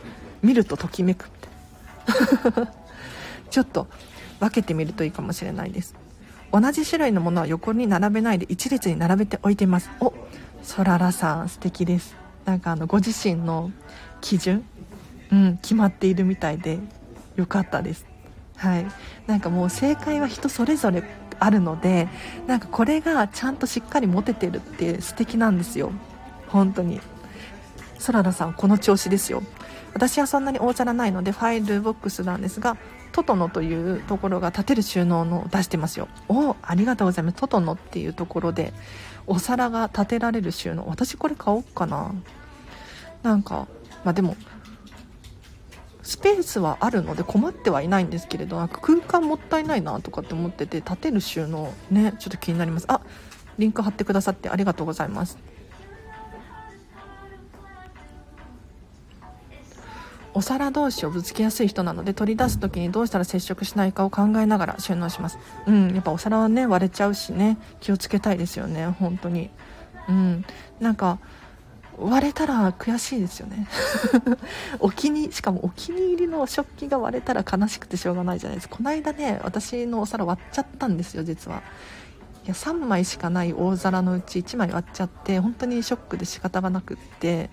[0.43, 2.73] 見るとときめくみたいな。
[3.51, 3.87] ちょっと
[4.39, 5.95] 分けてみるといいかもしれないです。
[6.53, 9.91] 同じ種類のものは横に並べないで一列に並べておいています。
[10.01, 10.13] お
[10.63, 12.17] そららさん素敵です。
[12.45, 13.71] なんかあのご自身の
[14.21, 14.65] 基準？
[15.33, 16.79] うん決まっているみたいで
[17.37, 18.05] よかったです。
[18.57, 18.87] はい。
[19.27, 21.05] なんかもう正解は人それぞれ
[21.39, 22.09] あるので
[22.47, 25.93] なんかこれがちゃんとしっかり持ててるって素敵なんですよ。
[26.49, 27.01] 本当に。
[27.99, 29.43] そららさんこの調子ですよ。
[29.95, 32.77] 私はそんなに大皿ないのでファイルボックスなんですが
[33.13, 36.09] トトノというところが立てる収納の出してますよ。
[36.29, 37.37] おありがとうございます。
[37.37, 38.73] トトノっていうところで
[39.27, 40.87] お皿が立てられる収納。
[40.89, 42.15] 私これ買おうかな。
[43.23, 43.67] なんか
[44.05, 44.37] まあでも
[46.03, 52.87] スペースはあるので困ってはいないんですけれどなんか空間もったいないなとかって思ってて立てる収納ねちょっと気になります。
[52.89, 53.01] あ
[53.59, 55.39] リンク貼ってくださってありがとうございます。
[60.33, 65.39] お皿同士をぶつけやすい人なので取り出す時にどうしたら接触しないかを考えながら収納します。
[65.67, 69.51] うんやっぱお皿はね割れちゃうしね気をつけたいですよね本当に。
[70.09, 70.45] うん。
[70.81, 71.19] なんか
[71.99, 73.67] 割れたら悔しいですよね。
[74.81, 78.77] お気にしかもお気に入りの食器が割れたら悲しくてしょうがないじゃないですか。
[78.77, 81.63] この間ね私のお皿割っちゃったんですよ実は。
[82.45, 87.51] いや3枚しかない大皿のうち1枚割っちゃって本当にショックで仕方がなくって。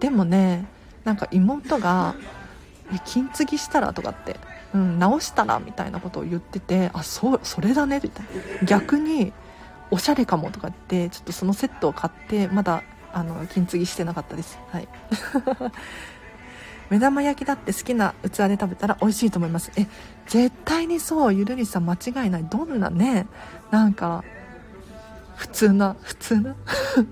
[0.00, 0.66] でもね
[1.04, 2.14] なんか妹が
[3.04, 4.38] 「金継ぎしたら?」とかって
[4.74, 8.26] 「うん、直したら?」みたいなことを言ってて「あそうそれだね」みたい
[8.60, 8.66] な。
[8.66, 9.32] 逆に
[9.90, 12.82] おしゃれかもとかってちょっとそのセットを買ってまだ
[13.12, 14.58] あの金継ぎしてなかったです。
[14.70, 14.88] はい。
[16.90, 19.70] 目玉焼きだって好きな器で食べたら美味しいと思います。
[19.76, 19.86] え
[20.26, 22.44] 絶対にそうゆるりさん間違いない。
[22.44, 23.26] どんなね
[23.70, 24.24] なんか
[25.40, 26.54] 普通な普通な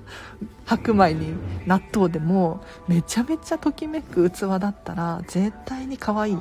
[0.67, 1.35] 白米に
[1.67, 6.39] 納豆でもめちゃめちゃときめく器だったら絶対に可愛い。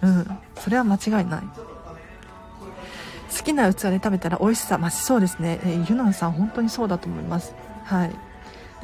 [0.00, 0.38] うん。
[0.56, 1.42] それは間違いない。
[3.30, 7.54] 好きな器で食べたら美味しさ増しそうですね、えユノンさん本当にそうだと思います。
[7.84, 8.08] はい。
[8.08, 8.16] で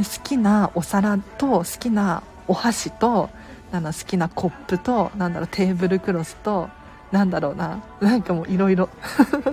[0.04, 3.30] 好きなお皿と好きなお箸と
[3.72, 6.68] なんだ好きなコップとなんだろうテーブルクロスと
[7.10, 7.82] なんだろうな。
[8.02, 8.90] なんかもういろいろ。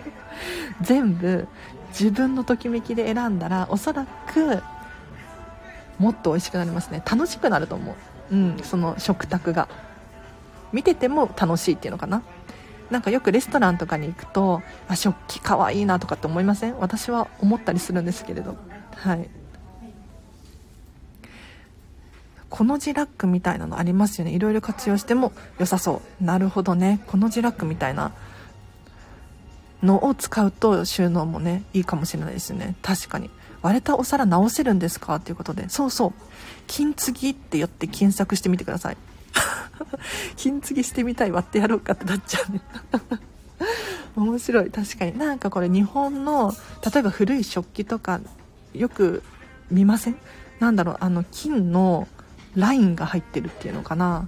[0.82, 1.48] 全部
[1.98, 4.62] 自分のときめきで選んだらおそらく
[5.98, 7.02] もっと美味しくなりますね。
[7.10, 7.96] 楽しくなると思
[8.32, 8.36] う。
[8.36, 9.70] うんその食卓が。
[10.74, 12.22] 見てても楽しいっていうのかな。
[12.92, 16.78] なんかよくレストランとかに行くとあ食器かわいいなとかって思いません？
[16.80, 18.58] 私は思ったりするんですけれど。
[18.96, 19.30] はい。
[22.50, 24.32] この字ラックみたいなのありますよね。
[24.32, 26.24] いろいろ活用しても良さそう。
[26.24, 27.00] なるほどね。
[27.08, 28.12] この字ラックみたいな
[29.86, 32.76] のを使うと収納もねいいかもしれないですね。
[32.82, 33.30] 確かに。
[33.62, 35.16] 割れたお皿直せるんですか？
[35.16, 35.70] っていうことで。
[35.70, 36.14] そうそう。
[36.68, 38.98] 金継ぎって言って検索してみてください。
[40.38, 42.62] 金継ぎしてみたい割ってやろうかってなっちゃうね。
[44.16, 44.72] 面白い。
[44.72, 45.18] 確かに。
[45.18, 46.54] なんかこれ日本の
[46.94, 48.20] 例えば古い食器とか
[48.74, 49.24] よく
[49.72, 50.18] 見ません？
[50.60, 50.98] なんだろう。
[51.00, 52.08] あの金の
[52.56, 54.28] ラインが入ってるっていうのかな？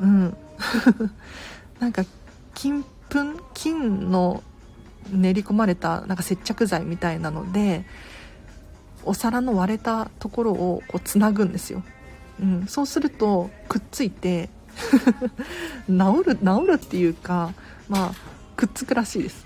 [0.00, 0.36] うん。
[1.80, 2.04] なんか
[2.54, 2.88] 金粉？
[3.54, 4.42] 金の
[5.10, 7.84] 練り込まれたなんか接着剤みたいなので
[9.04, 11.82] お皿の割れたところをこうつなぐんですよ、
[12.40, 14.48] うん、そうするとくっついて
[15.86, 17.52] 治る治るっていうか
[17.88, 18.12] まあ
[18.56, 19.44] くっつくらしいです。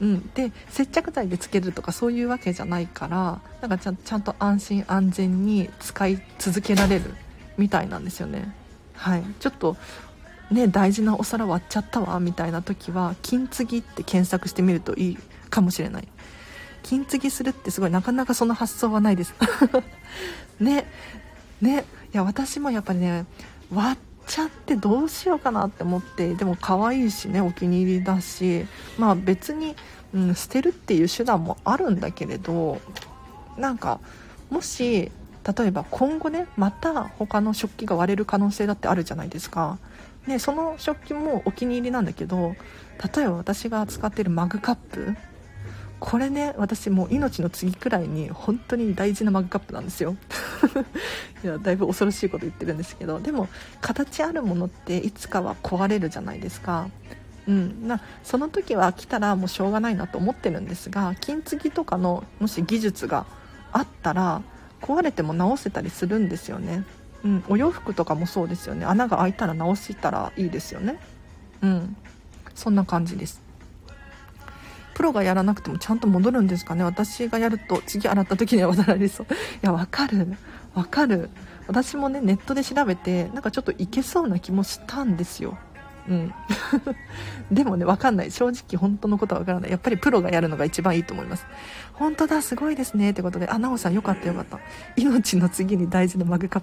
[0.00, 7.14] うん、で接着剤でつけるとかそういうわけじゃないからなんかちゃちゃんと安心安全に使い続けられる
[7.56, 8.52] みたいなんですよね。
[8.94, 9.22] はい。
[9.38, 9.76] ちょっと
[10.52, 15.18] ね大事なお皿割っちゃったわみたいな時は金継ぎって検索してみるといい
[15.50, 16.08] かもしれない。
[16.82, 19.34] 金継ぎするってすごいなかなかその発想はないです。
[20.60, 20.86] ね
[21.60, 23.24] ねいや私もやっぱりね
[23.72, 28.66] 割っちゃってどうしようかなって思ってでも可愛いしねお気に入りだし
[28.98, 29.76] まあ別に、
[30.12, 32.80] うん、捨てるっていう手段もあるんだけれど
[33.56, 34.00] なんか
[34.50, 35.10] もし
[35.56, 39.78] 例えば今後ねまた他の食器が割れる可能性だってあるじゃないですか。
[40.26, 42.54] でその食器もお気に入りなんだけど
[43.14, 45.16] 例えば私が使っているマグカップ。
[45.98, 50.16] これね私もう命の次くらいに本当に大事なマグカップなんですよ。
[51.44, 53.20] いやだいぶ恐ろしいこと言ってるんですけど。
[53.20, 53.48] でも
[53.80, 56.88] 形あるものっていつかは壊れるじゃないですか。
[57.46, 57.86] うん。
[57.86, 63.26] なその時は来たらもうしょうがないなと思ってるんですが金継ぎとかのもし技術が
[63.72, 64.42] あったら
[64.80, 66.84] 壊れても直せたりするんですよね。
[67.24, 68.84] うん、お洋服とかもそうですよね。
[68.84, 70.98] 穴が開いたら直したらいいですよね。
[71.62, 71.96] うん。
[72.54, 73.40] そんな感じです。
[74.94, 76.84] プロがやらなくてもちゃんと戻るんですかね。
[76.84, 79.26] 私がやると次洗った時には渡られそう。
[79.32, 80.36] いやわかる。
[80.74, 81.30] わかる。
[81.66, 85.56] 私もねネットで調べてなんかちょっといけそうな気もしたんですよ。
[86.08, 86.34] うん、
[87.52, 88.30] でもね分かんない。
[88.30, 89.70] 正直本当のことは分からない。
[89.70, 91.46] やっぱりプロがやるのが一番いいと思います。
[91.92, 93.48] 本当だすごいですねってことで。
[93.48, 94.58] あなおさんよかったよかった。
[94.96, 96.62] 命の次に大事なマグカッ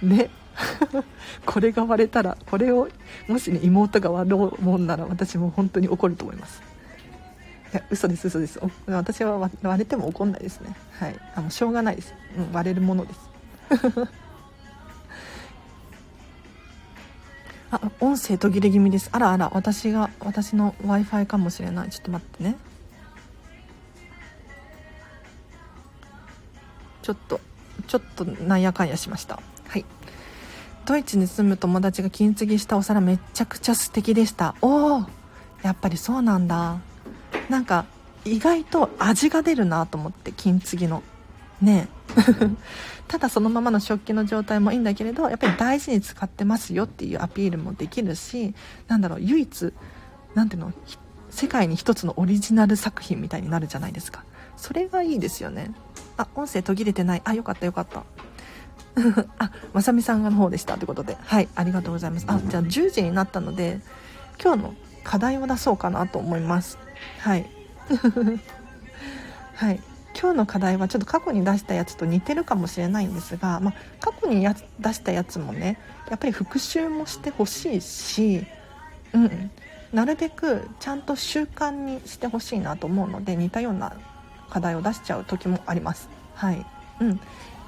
[0.00, 0.06] プ。
[0.06, 0.30] ね。
[1.46, 2.88] これが割れたらこれを
[3.28, 6.62] もしね妹が割ろうもんなら私も本当に怒ると思います。
[7.72, 8.60] いや嘘です嘘です。
[8.86, 10.74] 私は割れても怒んないですね。
[10.98, 11.16] はい。
[11.34, 13.30] あのしょうがないです、うん、割れるものです。
[17.70, 19.10] あ音声途切れ気味です。
[19.12, 21.90] あらあら私が私の w i f i かもしれない。
[21.90, 22.56] ちょっと待ってね。
[27.02, 27.40] ちょっと
[27.86, 29.40] ちょっとなんやかんやしました。
[29.66, 29.84] はい。
[30.86, 34.54] ドイツに住む友達が金継ぎしたお皿めちゃくちゃ素敵でした。
[34.62, 35.06] おお
[35.62, 36.78] やっぱりそうなんだ。
[37.50, 37.84] なんか
[38.24, 41.02] 意外と味が出るなと思って金継ぎの。
[41.60, 41.88] ね。
[42.16, 48.54] えただそのままの食器の状態もいいんだけれどやっぱり大事に使ってますよっていうアピールもできるし
[48.86, 49.72] なんだろう唯一
[50.34, 50.72] なんていうの
[51.30, 54.24] 世界に一つのオリジナル作品みたいになるじゃないですか。
[54.56, 55.72] それがいいですよね。
[56.16, 57.22] あ音声途切れてない。
[57.24, 58.02] あよかったよかった。
[59.38, 61.16] あまさみさんの方でしたということで。
[61.20, 62.26] はいありがとうございます。
[62.28, 63.80] あじゃあ10時になったので
[64.42, 66.78] 今日の課題を出そうかなと思います。
[67.20, 67.48] はい。
[69.54, 69.80] はい。
[70.20, 75.78] 今日の課題はちょっと過去に出したやつと似てるかもしれないんですが、まあ、過去にや出したやつもね
[76.10, 78.44] やっぱり復習もしてほしいし、
[79.14, 79.50] うん、
[79.92, 83.92] なるべくちゃんと習慣にしてほしいなと思うので似たような
[84.50, 86.08] 課題を出しちゃう時もあります。
[86.34, 86.66] はい
[87.00, 87.20] うん、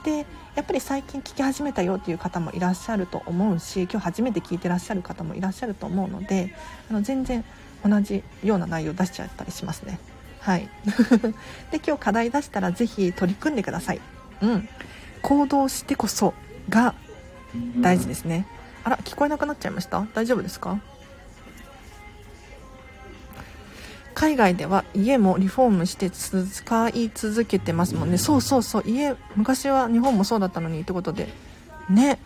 [0.02, 6.54] でやっぱり最近聞き始めたよっていう方もいらっしゃると思うし今日初めて聞いてらっしゃる方もいらっしゃると思うので
[6.90, 7.44] あの全然
[7.84, 10.00] 同じような内容出しちゃったりしますね。
[10.40, 10.68] はい。
[11.70, 14.00] で今日課題出したら是非取り組んでください。
[14.42, 14.68] うん、
[15.22, 16.34] 行動してこそ
[16.68, 16.94] が
[17.78, 18.46] 大事ですね。
[18.84, 20.06] あら聞こえなくなっちゃいました？
[20.14, 20.78] 大丈夫ですか？
[24.14, 28.18] 海外では家もリフォームして使い続けてますもんね。
[28.18, 28.82] そうそうそう。
[28.86, 31.28] 家昔は日本もそうだったのにってことで。
[31.88, 32.18] ね。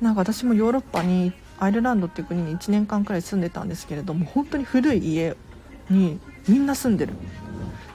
[0.00, 5.36] なんか私もヨーロッパにアイルランドっていう国に1年間くらい住んでたんですけれども本当に古い家
[5.90, 6.18] に
[6.48, 7.12] みんな住んでる。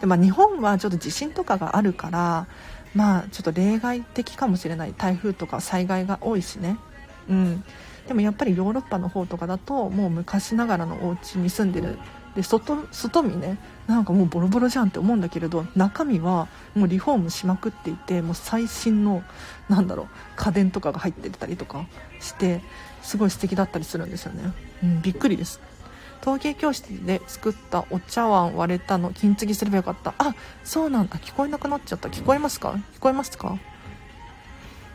[0.01, 2.47] で、まあ、日本はちょっと地震とかがあるから
[2.95, 4.93] まあちょっと例外的かもしれない。
[4.97, 6.77] 台風とか災害が多いしね。
[7.29, 7.63] うん。
[8.07, 11.97] でもやっぱりヨーロッパの方とかだともう昔ながらのお家に住んでる。
[12.35, 13.57] で外外見ね。
[13.87, 19.23] なんかもうボロボロじゃんって思うんだけれど中身はもうリフォームしまくっていてもう最新の
[19.69, 21.85] なんだろう家電とかが入ってたりとか
[22.19, 22.61] して
[23.03, 24.53] すごい素敵だったりするんですよね、
[24.83, 25.59] うん、びっくりです。
[26.21, 30.13] 陶芸教室で作ったお茶碗割れたの金継ぎすればよかった。
[30.17, 31.17] あそうなんだ。
[31.17, 32.09] 聞こえなくなっちゃった。
[32.09, 32.71] 聞こえますか？
[32.95, 33.57] 聞こえますか？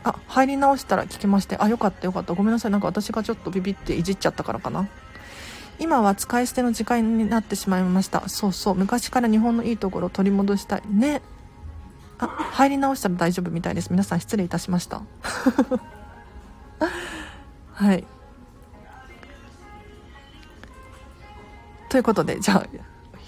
[0.03, 1.57] あ入り直したら聞きまして。
[1.59, 2.35] あよかったよかった。
[2.35, 2.73] ごめんなさい。
[2.73, 4.89] なんか私がちょっとビビっていじっちゃったからかな。
[5.79, 8.29] 今は使い捨ての時間になってしまいました。
[8.29, 8.75] そうそう。
[8.75, 10.83] 昔から日本のいいところを取り戻したい。
[10.91, 11.23] ね。
[12.19, 13.91] あ入り直したら大丈夫みたいです。
[13.91, 15.01] 皆さん失礼いたしました。
[17.73, 18.05] はい。
[21.91, 22.67] ということでじゃあ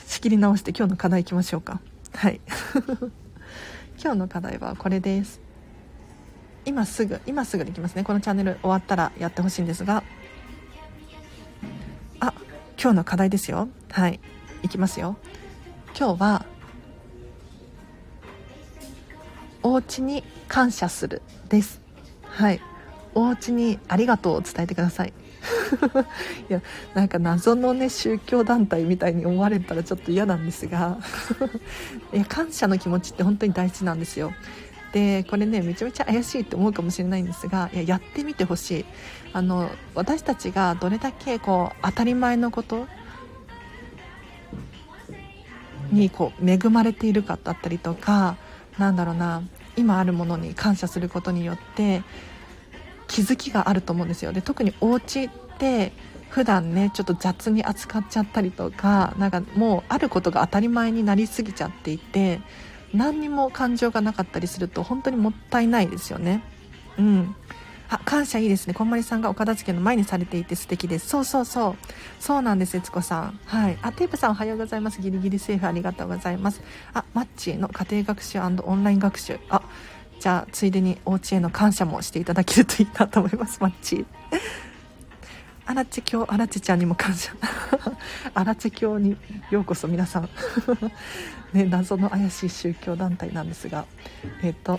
[0.07, 1.81] 仕切り直して今日の課題いきましょうか。
[2.14, 2.40] はい。
[4.01, 5.40] 今日の課題はこれです。
[6.64, 8.05] 今すぐ今すぐできますね。
[8.05, 10.05] このチャンネル終わったらやってほしいんですが。
[12.20, 12.33] あ
[12.81, 13.68] 今日の課題ですよ。
[13.90, 14.20] はい。
[14.62, 15.16] いきますよ。
[15.98, 16.46] 今日は
[19.64, 21.81] お家に感謝するです。
[22.22, 22.61] はい。
[23.16, 25.12] お家にありがとうを伝えてください。
[26.48, 26.62] いや
[26.94, 30.98] なんか謎のね宗教団体みたいに思われたらちょっと嫌なんですが
[32.12, 34.33] いや感謝の気持ちって本当に大事なんですよ。
[34.92, 38.85] でこれねめちゃめちゃ怪しいって思うかもしれないんですがいややってみてほしい。
[39.33, 42.87] あの私たちがどれだけこう当たり前のこと
[45.90, 48.37] にこう恵まれているかだったりとか
[48.78, 49.42] なんだろうな
[49.76, 52.02] 今あるものに感謝することによって
[53.12, 54.33] 気づきがあると思うんですよ。
[54.33, 55.92] で特にお家って
[56.31, 62.40] 普段ねちょっと雑に扱っちゃったりとかなんかもうあることが当たり前になりすぎちゃっていて
[62.94, 66.42] 何にも感情がなかったりすると本当にもったいないですよね。
[66.98, 67.37] うん。
[67.90, 68.72] あ感謝いいですね。
[68.72, 71.09] こんまりさんがお片付けの前にされていて素敵です。
[71.09, 71.77] そうそうそう。
[72.18, 73.38] そうなんです悦子さん。
[73.44, 73.79] はい。
[73.83, 75.03] あテープさんおはようございます。
[75.03, 76.62] ギリギリセーフありがとうございます。
[76.94, 79.38] あマッチの家庭学習オンライン学習。
[79.51, 79.61] あ
[80.22, 84.06] じゃあついでにお家への感謝もしていただけるといいなと思いますマッチ。
[85.66, 87.32] 荒地教荒地ちゃんにも感謝。
[88.32, 89.16] 荒地教に
[89.50, 90.28] ようこそ皆さん。
[91.52, 93.85] ね謎の怪しい宗教団体なんですが。
[94.44, 94.78] えっ、ー、と。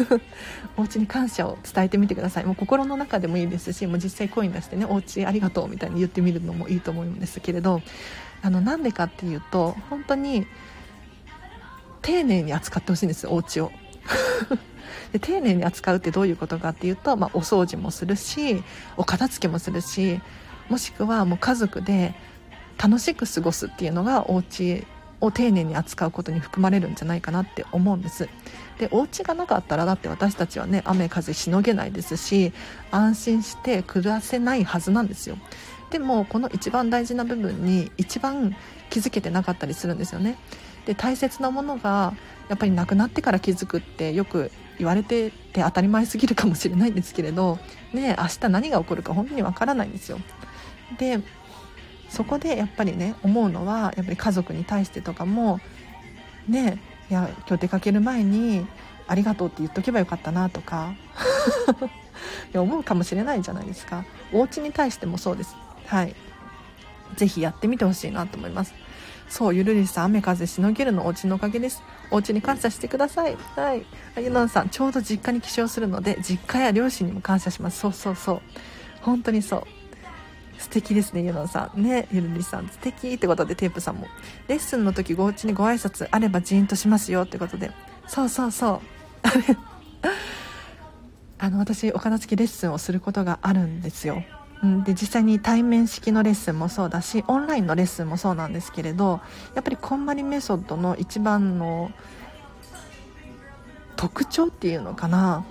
[0.76, 2.44] お家に感謝を伝えてみてください。
[2.44, 7.80] もう心の中でもいいですしもう実際声に出してねお家ありがとうみたいに言ってみるのもいいと思うんですけれど。
[8.42, 10.46] あのなんでかっていうと本当に
[12.02, 13.72] 丁寧に扱ってほしいんですお家を。
[15.12, 18.62] で丁寧に扱うってどういうことかっていうと、まあ、お掃除もするし
[18.96, 20.20] お片付けもするし
[20.68, 22.14] もしくはもう家族で
[22.78, 24.86] 楽しく過ごすっていうのがお家
[25.20, 28.28] を丁寧に扱うことに含まれるんじゃないかなって思うんです。
[28.78, 32.52] でお家がなかったらだって私たちはね雨風しのげないですし
[32.90, 35.38] 安心して暮らせないはずなんですよ。
[35.90, 38.54] でもこの一番大事な部分に一番
[38.90, 40.36] 気づけてなかったりするんですよね。
[40.84, 42.12] で大切なものが
[42.48, 47.58] やっぱりなくなってから気づくってよく言われてて当たり前すぎるかもしれないんですけれど
[47.92, 50.18] ね明日何が起こるか本当にわからないんですよ。
[50.98, 51.20] で
[52.08, 55.60] そこでやっぱりね思うのはやっぱり家族に対してとかも
[56.48, 56.80] ね
[57.10, 58.66] いや今日出かける前に
[59.08, 60.94] ありがとうって言っとけばよかったなとか
[62.52, 64.04] いや思うかもしれないじゃないですか。
[64.32, 65.56] お家に対してもそうです。
[65.86, 66.14] はい。
[67.16, 68.74] 是非やってみてほしいなと思います。
[69.28, 73.84] そうゆるりさん雨風しのげるのお家のおかげですお家に感謝してくださいはい
[74.18, 78.40] ゆのんさんちょうど実家に帰省するので実家や両親にも感謝しますそうそうそう
[79.02, 79.64] 本当にそう
[80.58, 81.82] 素敵ですね、ゆのんさん。
[81.82, 82.68] ね、ゆるりさん。
[82.68, 84.06] 素敵ってことで、テープさんも。
[84.48, 87.70] レッスンの時、ごうちにご挨拶あればジーンとしますよってことで。
[88.06, 88.80] そうそうそう。
[91.38, 94.22] あの、私、お片付きレッスンをすることがあるんですよ。
[94.62, 99.20] うん、で実際に対面式のレッスンもそうだしオンラインのレッスンもそうなんですけれど
[99.54, 101.90] やっぱりこんまりメソッドの一番の
[103.96, 105.44] 特徴っていうのかな、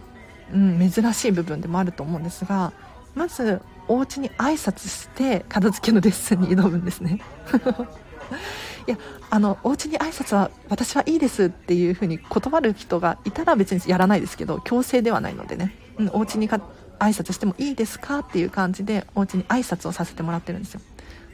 [0.53, 2.73] うん、珍しい部分でもあると思うんですが
[3.13, 7.21] まずお家に挨拶して片付けのレッスンに挑むんですね。
[8.87, 8.97] いや
[9.29, 16.59] あのお家に挨拶は私はいいですっていう風に断る人がいたら別にやらないですけど強制ではないのでね、うん、お家にか
[16.99, 20.81] 挨拶してもいいですかっていう感じでお家に挨拶をさせてもらってるんですよ、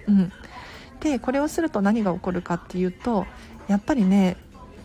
[0.08, 0.32] うん、
[1.00, 3.26] でこれをすると何が起こるかっていうと
[3.68, 4.38] やっぱりね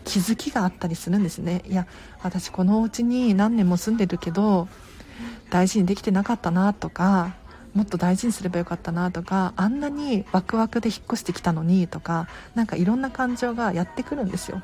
[0.05, 1.63] 気づきがあったりするんですね。
[1.67, 1.85] いや
[2.23, 4.69] 私このお家に何年も住んでるけど
[5.49, 7.33] 大事にできてなかったなとか
[7.73, 14.61] もっと大事にすればよかったなとかあんなにワクワクで引っ越してきたのにとかなんかいろんな感情がやってくるんですよ。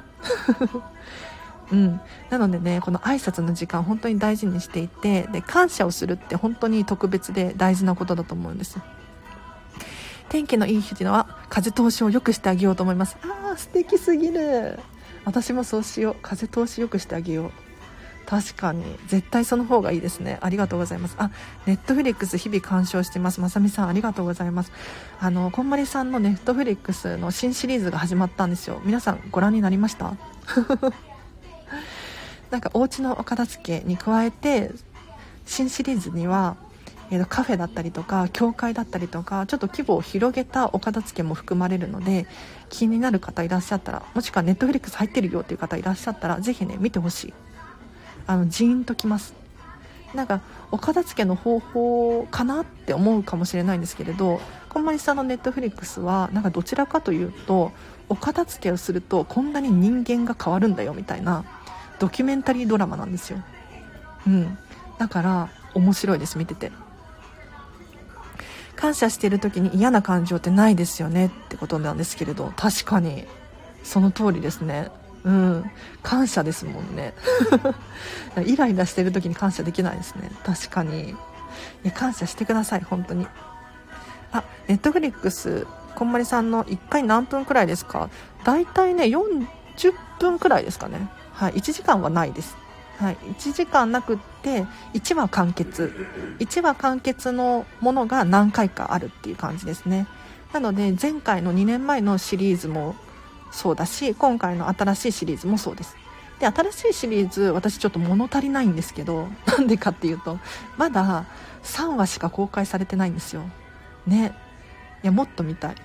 [1.71, 8.77] うん、なのでねこの挨拶の時間本当に大事にしていてで感謝をするって本当に特別で大事なことだと思うんです
[10.29, 13.17] 天気のいい日は風通しを良くしてあげようと思います。
[13.21, 14.79] ああ素敵すぎる。
[15.25, 16.15] 私もそうしよう。
[16.23, 17.51] 風通し良くしてあげよう。
[18.25, 18.83] 確かに。
[19.05, 20.39] 絶対その方がいいですね。
[20.41, 21.15] ありがとうございます。
[21.19, 21.29] あ
[21.67, 23.41] ネットフリックス日々鑑賞してます。
[23.41, 24.71] まさみさんありがとうございます。
[25.19, 28.81] あのこんまりさんのネットフリックスの新シリーズが始まったんですよ。
[28.85, 30.15] 皆さんご覧になりました？
[32.53, 34.69] なんかお家のお片付けに加えて
[35.47, 36.55] 新シリーズには、
[37.09, 42.27] えー、とカフェだったりとか教会だったりとかちょっと規模を広げたお片付けも含まれるので
[42.69, 47.33] 気になる方いらっしゃったらもしくはネットフリックス入ってるよっていう方いらっしゃったらぜひね見てほしい。
[48.27, 49.33] あのジーンときます。
[50.13, 54.39] なんかお片付けの方法かなって思うかもしれないんですけれど
[54.69, 57.71] こんまりさんのネットフリックスはなんかどちらかというと
[58.09, 61.45] お片付けをするとこんなに人間が変わるんだよみたいな
[62.03, 63.41] ドキュメンタリードラマなんですよ。
[64.27, 64.57] うん。
[64.99, 66.69] だから面白いです見てて。
[68.75, 73.25] 感謝してる時に嫌な感情ってないですよねってことなんですけれど確かに。
[73.85, 74.91] その通りですね。
[75.23, 75.71] うん。
[76.01, 77.13] 感謝ですもんね。
[78.45, 80.29] イライラしてる時に感謝できないですね。
[80.43, 81.11] 確かに。
[81.11, 81.15] い
[81.83, 83.27] や感謝してください本当に。
[84.33, 88.09] あネットフリックスこんまりさんの1回何分くらいですか？
[88.43, 89.47] 大体ね40
[90.19, 91.07] 分くらいですかね。
[91.33, 92.55] はい、1時間はないです、
[92.97, 95.91] はい、1時間なくって1話完結。
[96.39, 100.07] 1話完結のものが何回かあるっていう感じですね。
[100.53, 102.95] なので前回の2年前のシリーズも
[103.51, 105.95] そうだし今回の新しいシリーズもそうです。
[106.39, 110.39] で新しいシリーズ私ちょっと物足りないんですけど なんでかっていうと
[110.77, 111.25] まだ
[111.63, 113.43] 3話しか公開されてないんですよ。
[114.05, 114.35] ね。
[115.03, 115.75] いやもっと見たい。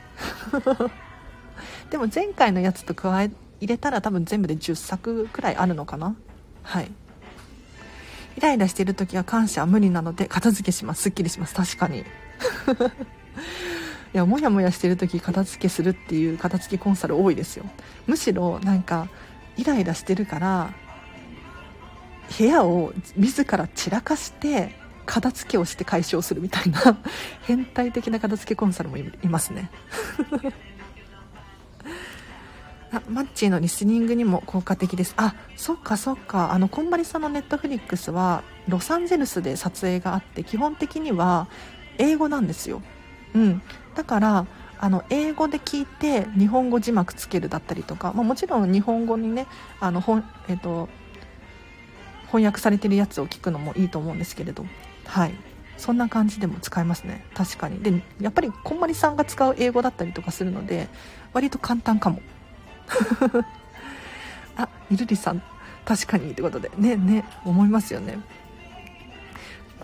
[1.90, 3.30] でも前回のやつと加え
[3.60, 6.14] 入れたら多分全部で10作くらいあるのかな？
[6.62, 6.90] はい。
[8.36, 11.02] イライラしてる時は感謝は無理なので片付けします。
[11.02, 11.54] すっきりします。
[11.54, 12.00] 確かに。
[12.00, 12.04] い
[14.12, 17.66] やモヤモヤしてる時片付けするっていう片付けコンサル多いですよ。
[18.06, 19.08] むしろなんか
[19.56, 20.70] イライラしてるから
[22.38, 26.98] 部屋を自ら散らかして片付けをして解消するみたいな
[27.42, 29.70] 変態的な片付けコンサルもいますね。
[33.08, 35.14] マッチーのリスニングにも効果的です。
[35.16, 36.52] あそっかそっか。
[36.52, 41.48] あのこんまりさんのネットフリックスはロサンゼルスで撮影があって基本的には
[41.98, 42.82] 英語なんですよ。
[43.34, 43.62] うん。
[43.94, 44.46] だから
[44.78, 49.46] あの英語で聞いて日本語字幕つけるだったりとか、まあ、もちろん日本語にね
[49.80, 50.88] あの本、えーと、
[52.26, 54.64] 翻訳されてるやつを聞くのもいいと思うんですけれど。
[55.04, 55.34] はい。
[55.76, 57.24] そんな感じでも使えますね。
[57.34, 57.80] 確かに。
[57.80, 60.88] でやっぱりこんまりさんが使う英語だったりとかするので
[61.32, 62.20] 割と簡単かも。
[64.56, 65.42] あゆるりさん
[65.84, 68.18] 確かにってことでねね思いますよね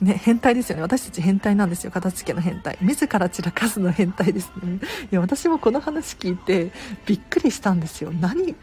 [0.01, 0.83] ね、変態ですよね。
[0.83, 1.93] 私たち変態なんですよ。
[1.93, 2.77] 片付けの変態。
[2.81, 4.81] 自ら散らかすの変態ですね。
[5.13, 6.73] いや、私もこの話聞いて
[7.07, 8.11] びっくりしたんですよ。
[8.11, 8.57] 何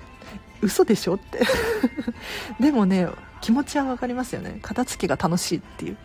[0.62, 1.40] 嘘でしょって。
[2.60, 3.08] でもね、
[3.40, 4.60] 気持ちは分かりますよね。
[4.62, 5.98] 片付けが楽しいっていう。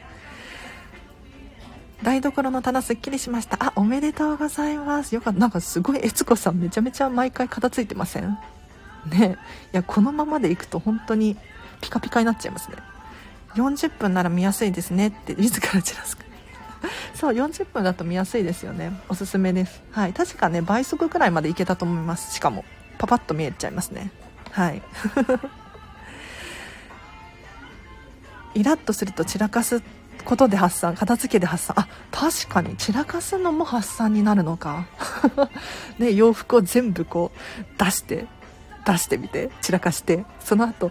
[2.03, 3.57] 台所の棚すっきりしました。
[3.61, 5.15] あ、おめでとうございます。
[5.15, 5.41] よかった。
[5.41, 8.39] なんかすごい、悦子さんめちゃめちゃ毎回片付いてません？
[9.07, 9.37] ね
[9.73, 11.37] いや、このままでいくと本当に
[11.81, 12.77] ピカピカになっちゃいますね。
[13.55, 16.25] 40分なら見やすいですねって自ら散らすか。
[17.15, 18.93] そう、40分だと見やすいですよね。
[19.09, 19.83] おすすめです。
[19.93, 20.13] はい。
[20.13, 22.35] 確かね、倍速くらいまでいけたと思います。
[22.35, 22.65] しかも、
[22.99, 24.11] パパッと見えちゃいますね。
[24.53, 24.83] はい。
[28.55, 29.81] イラッとすると散らかすっ
[30.25, 31.75] ことで発散片付けで発散。
[31.79, 34.87] あ確かに散らかすのも発散になるのか。
[35.99, 38.27] ね洋服を全部こう出して
[38.85, 40.91] 出してみて散らかしてその後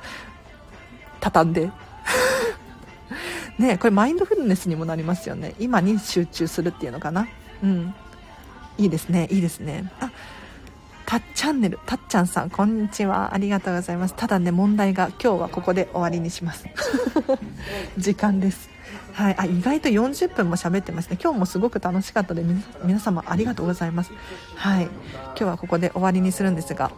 [1.19, 1.71] 畳んで。
[3.57, 5.55] ねこれマインドフルネスにもなりますよね。
[5.59, 7.28] 今に集中するっていうのかな。
[7.63, 7.93] うん。
[8.78, 9.91] いいですねいいですね。
[9.99, 10.11] あ
[11.05, 13.34] たっチャンネルたっちゃんさんこんにちは。
[13.34, 14.15] ありがとうございます。
[14.15, 16.65] ただね問題が今日はここで終わりにします。
[17.97, 18.74] 時間です。
[19.16, 21.18] はい、あ意外と40分も喋ってますね。
[21.24, 22.43] 今日もすごく楽しかったで
[22.84, 24.11] 皆様ありがとうございます。
[24.57, 24.84] はい。
[24.84, 26.91] 今日はここで終わりにするんですが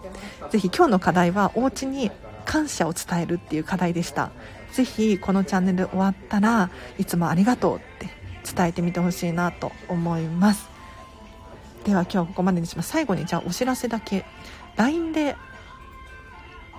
[0.49, 2.09] ぜひ今日の課題はお家に
[2.45, 4.31] 感謝を伝えるっていう課題でした。
[4.71, 8.09] ぜひこのチャンネル終わったらいつもありがとうって
[8.51, 10.67] 伝えてみてほしいなと思います。
[11.85, 12.89] では今日はここまでにします。
[12.89, 14.25] 最後にじゃあお知らせだけ。
[14.75, 15.35] LINE で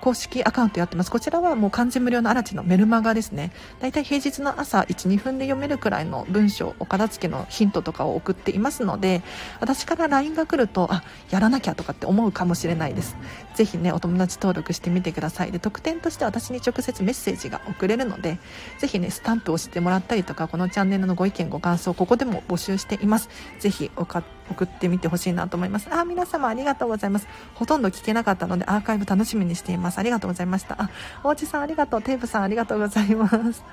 [0.01, 1.11] 公式アカウントやってます。
[1.11, 3.53] こちらはもう完全無料のアラチのメルマガですね。
[3.81, 9.23] だいたい平日の朝1、2分で読めるくらいの文章、お片付けのヒントとかを送っていますので、
[9.61, 13.17] 私から LINE が来ると、あ、やらなきゃとかって思うかもしれないです。
[13.55, 15.53] ぜひね、お友達登録してみてください。
[15.53, 18.39] で、特典として私に直接メッセージが送れるので、
[18.79, 23.29] ぜひね、スタンプを押してもらったりとか、このチャンネルのご意見、ご感想、ここでも募集しています。
[23.59, 25.89] ぜひおか送ってみてほしいなと思います。
[25.93, 27.29] あ、皆様ありがとうございます。
[27.55, 29.99] ほとんど聞けなかったのでアーカイブ楽しみにしています。
[29.99, 30.81] ありがとうございました。
[30.83, 30.91] あ、
[31.25, 32.03] おうちさんありがとう。
[32.03, 33.65] テープさんありがとうございます。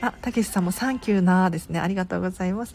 [0.00, 1.80] あ、たけしさんもサンキューなーですね。
[1.80, 2.74] ありがとうございます。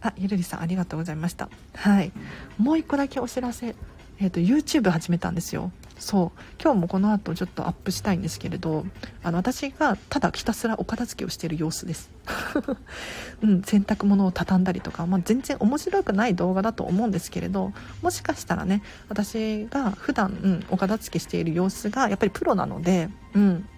[0.00, 1.48] あ、ゆるりさんありがとうございました。
[1.74, 2.12] はい。
[2.58, 3.74] もう一個だけお知らせ。
[4.20, 5.72] えっ、ー、と、YouTube 始めたんですよ。
[5.98, 6.40] そう。
[6.62, 8.84] 今日もこの後ちょっとアップしたいんですけれど
[9.22, 12.10] あの私がただひたすらお片付けをしている様子です、
[13.42, 17.72] うん、洗濯物を畳んだりとか、まあ、全然面白くない動画だと思うんですけれど
[18.02, 23.68] もしかしたらね私が普段、うん、お片付けしている様子がやっぱりプロなので、うん、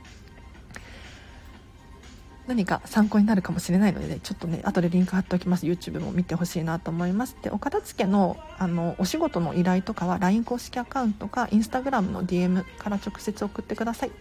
[2.46, 5.66] 何か参考になるかもしれないので、ね、ちょっとね後でリンク貼っておきます。
[5.66, 7.36] YouTube も見てほしいなと思います。
[7.42, 14.12] でお片付けのあのお仕事の依頼とかは LINE 公式アカウントか Instagram の DM から直接送ってください。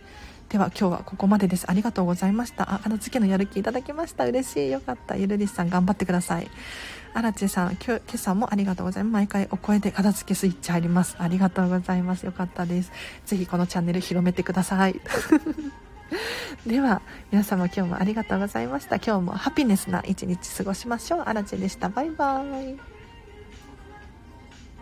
[0.49, 1.65] では今日はここまでです。
[1.69, 2.73] ありがとうございました。
[2.73, 4.25] あ片付けのやる気いただきました。
[4.25, 4.71] 嬉しい。
[4.71, 5.15] よかった。
[5.15, 6.49] ゆるりさん頑張ってください。
[7.13, 9.13] あらちさん今日今朝もありがとうございます。
[9.13, 11.15] 毎回お声で片付けスイッチ入ります。
[11.19, 12.25] ありがとうございます。
[12.25, 12.91] よかったです。
[13.25, 14.99] ぜひこのチャンネル広めてください。
[16.65, 17.01] では
[17.31, 18.97] 皆様今日もありがとうございました。
[18.97, 21.23] 今日もハピネスな一日過ごしましょう。
[21.25, 21.89] あらちでした。
[21.89, 22.94] バイバーイ。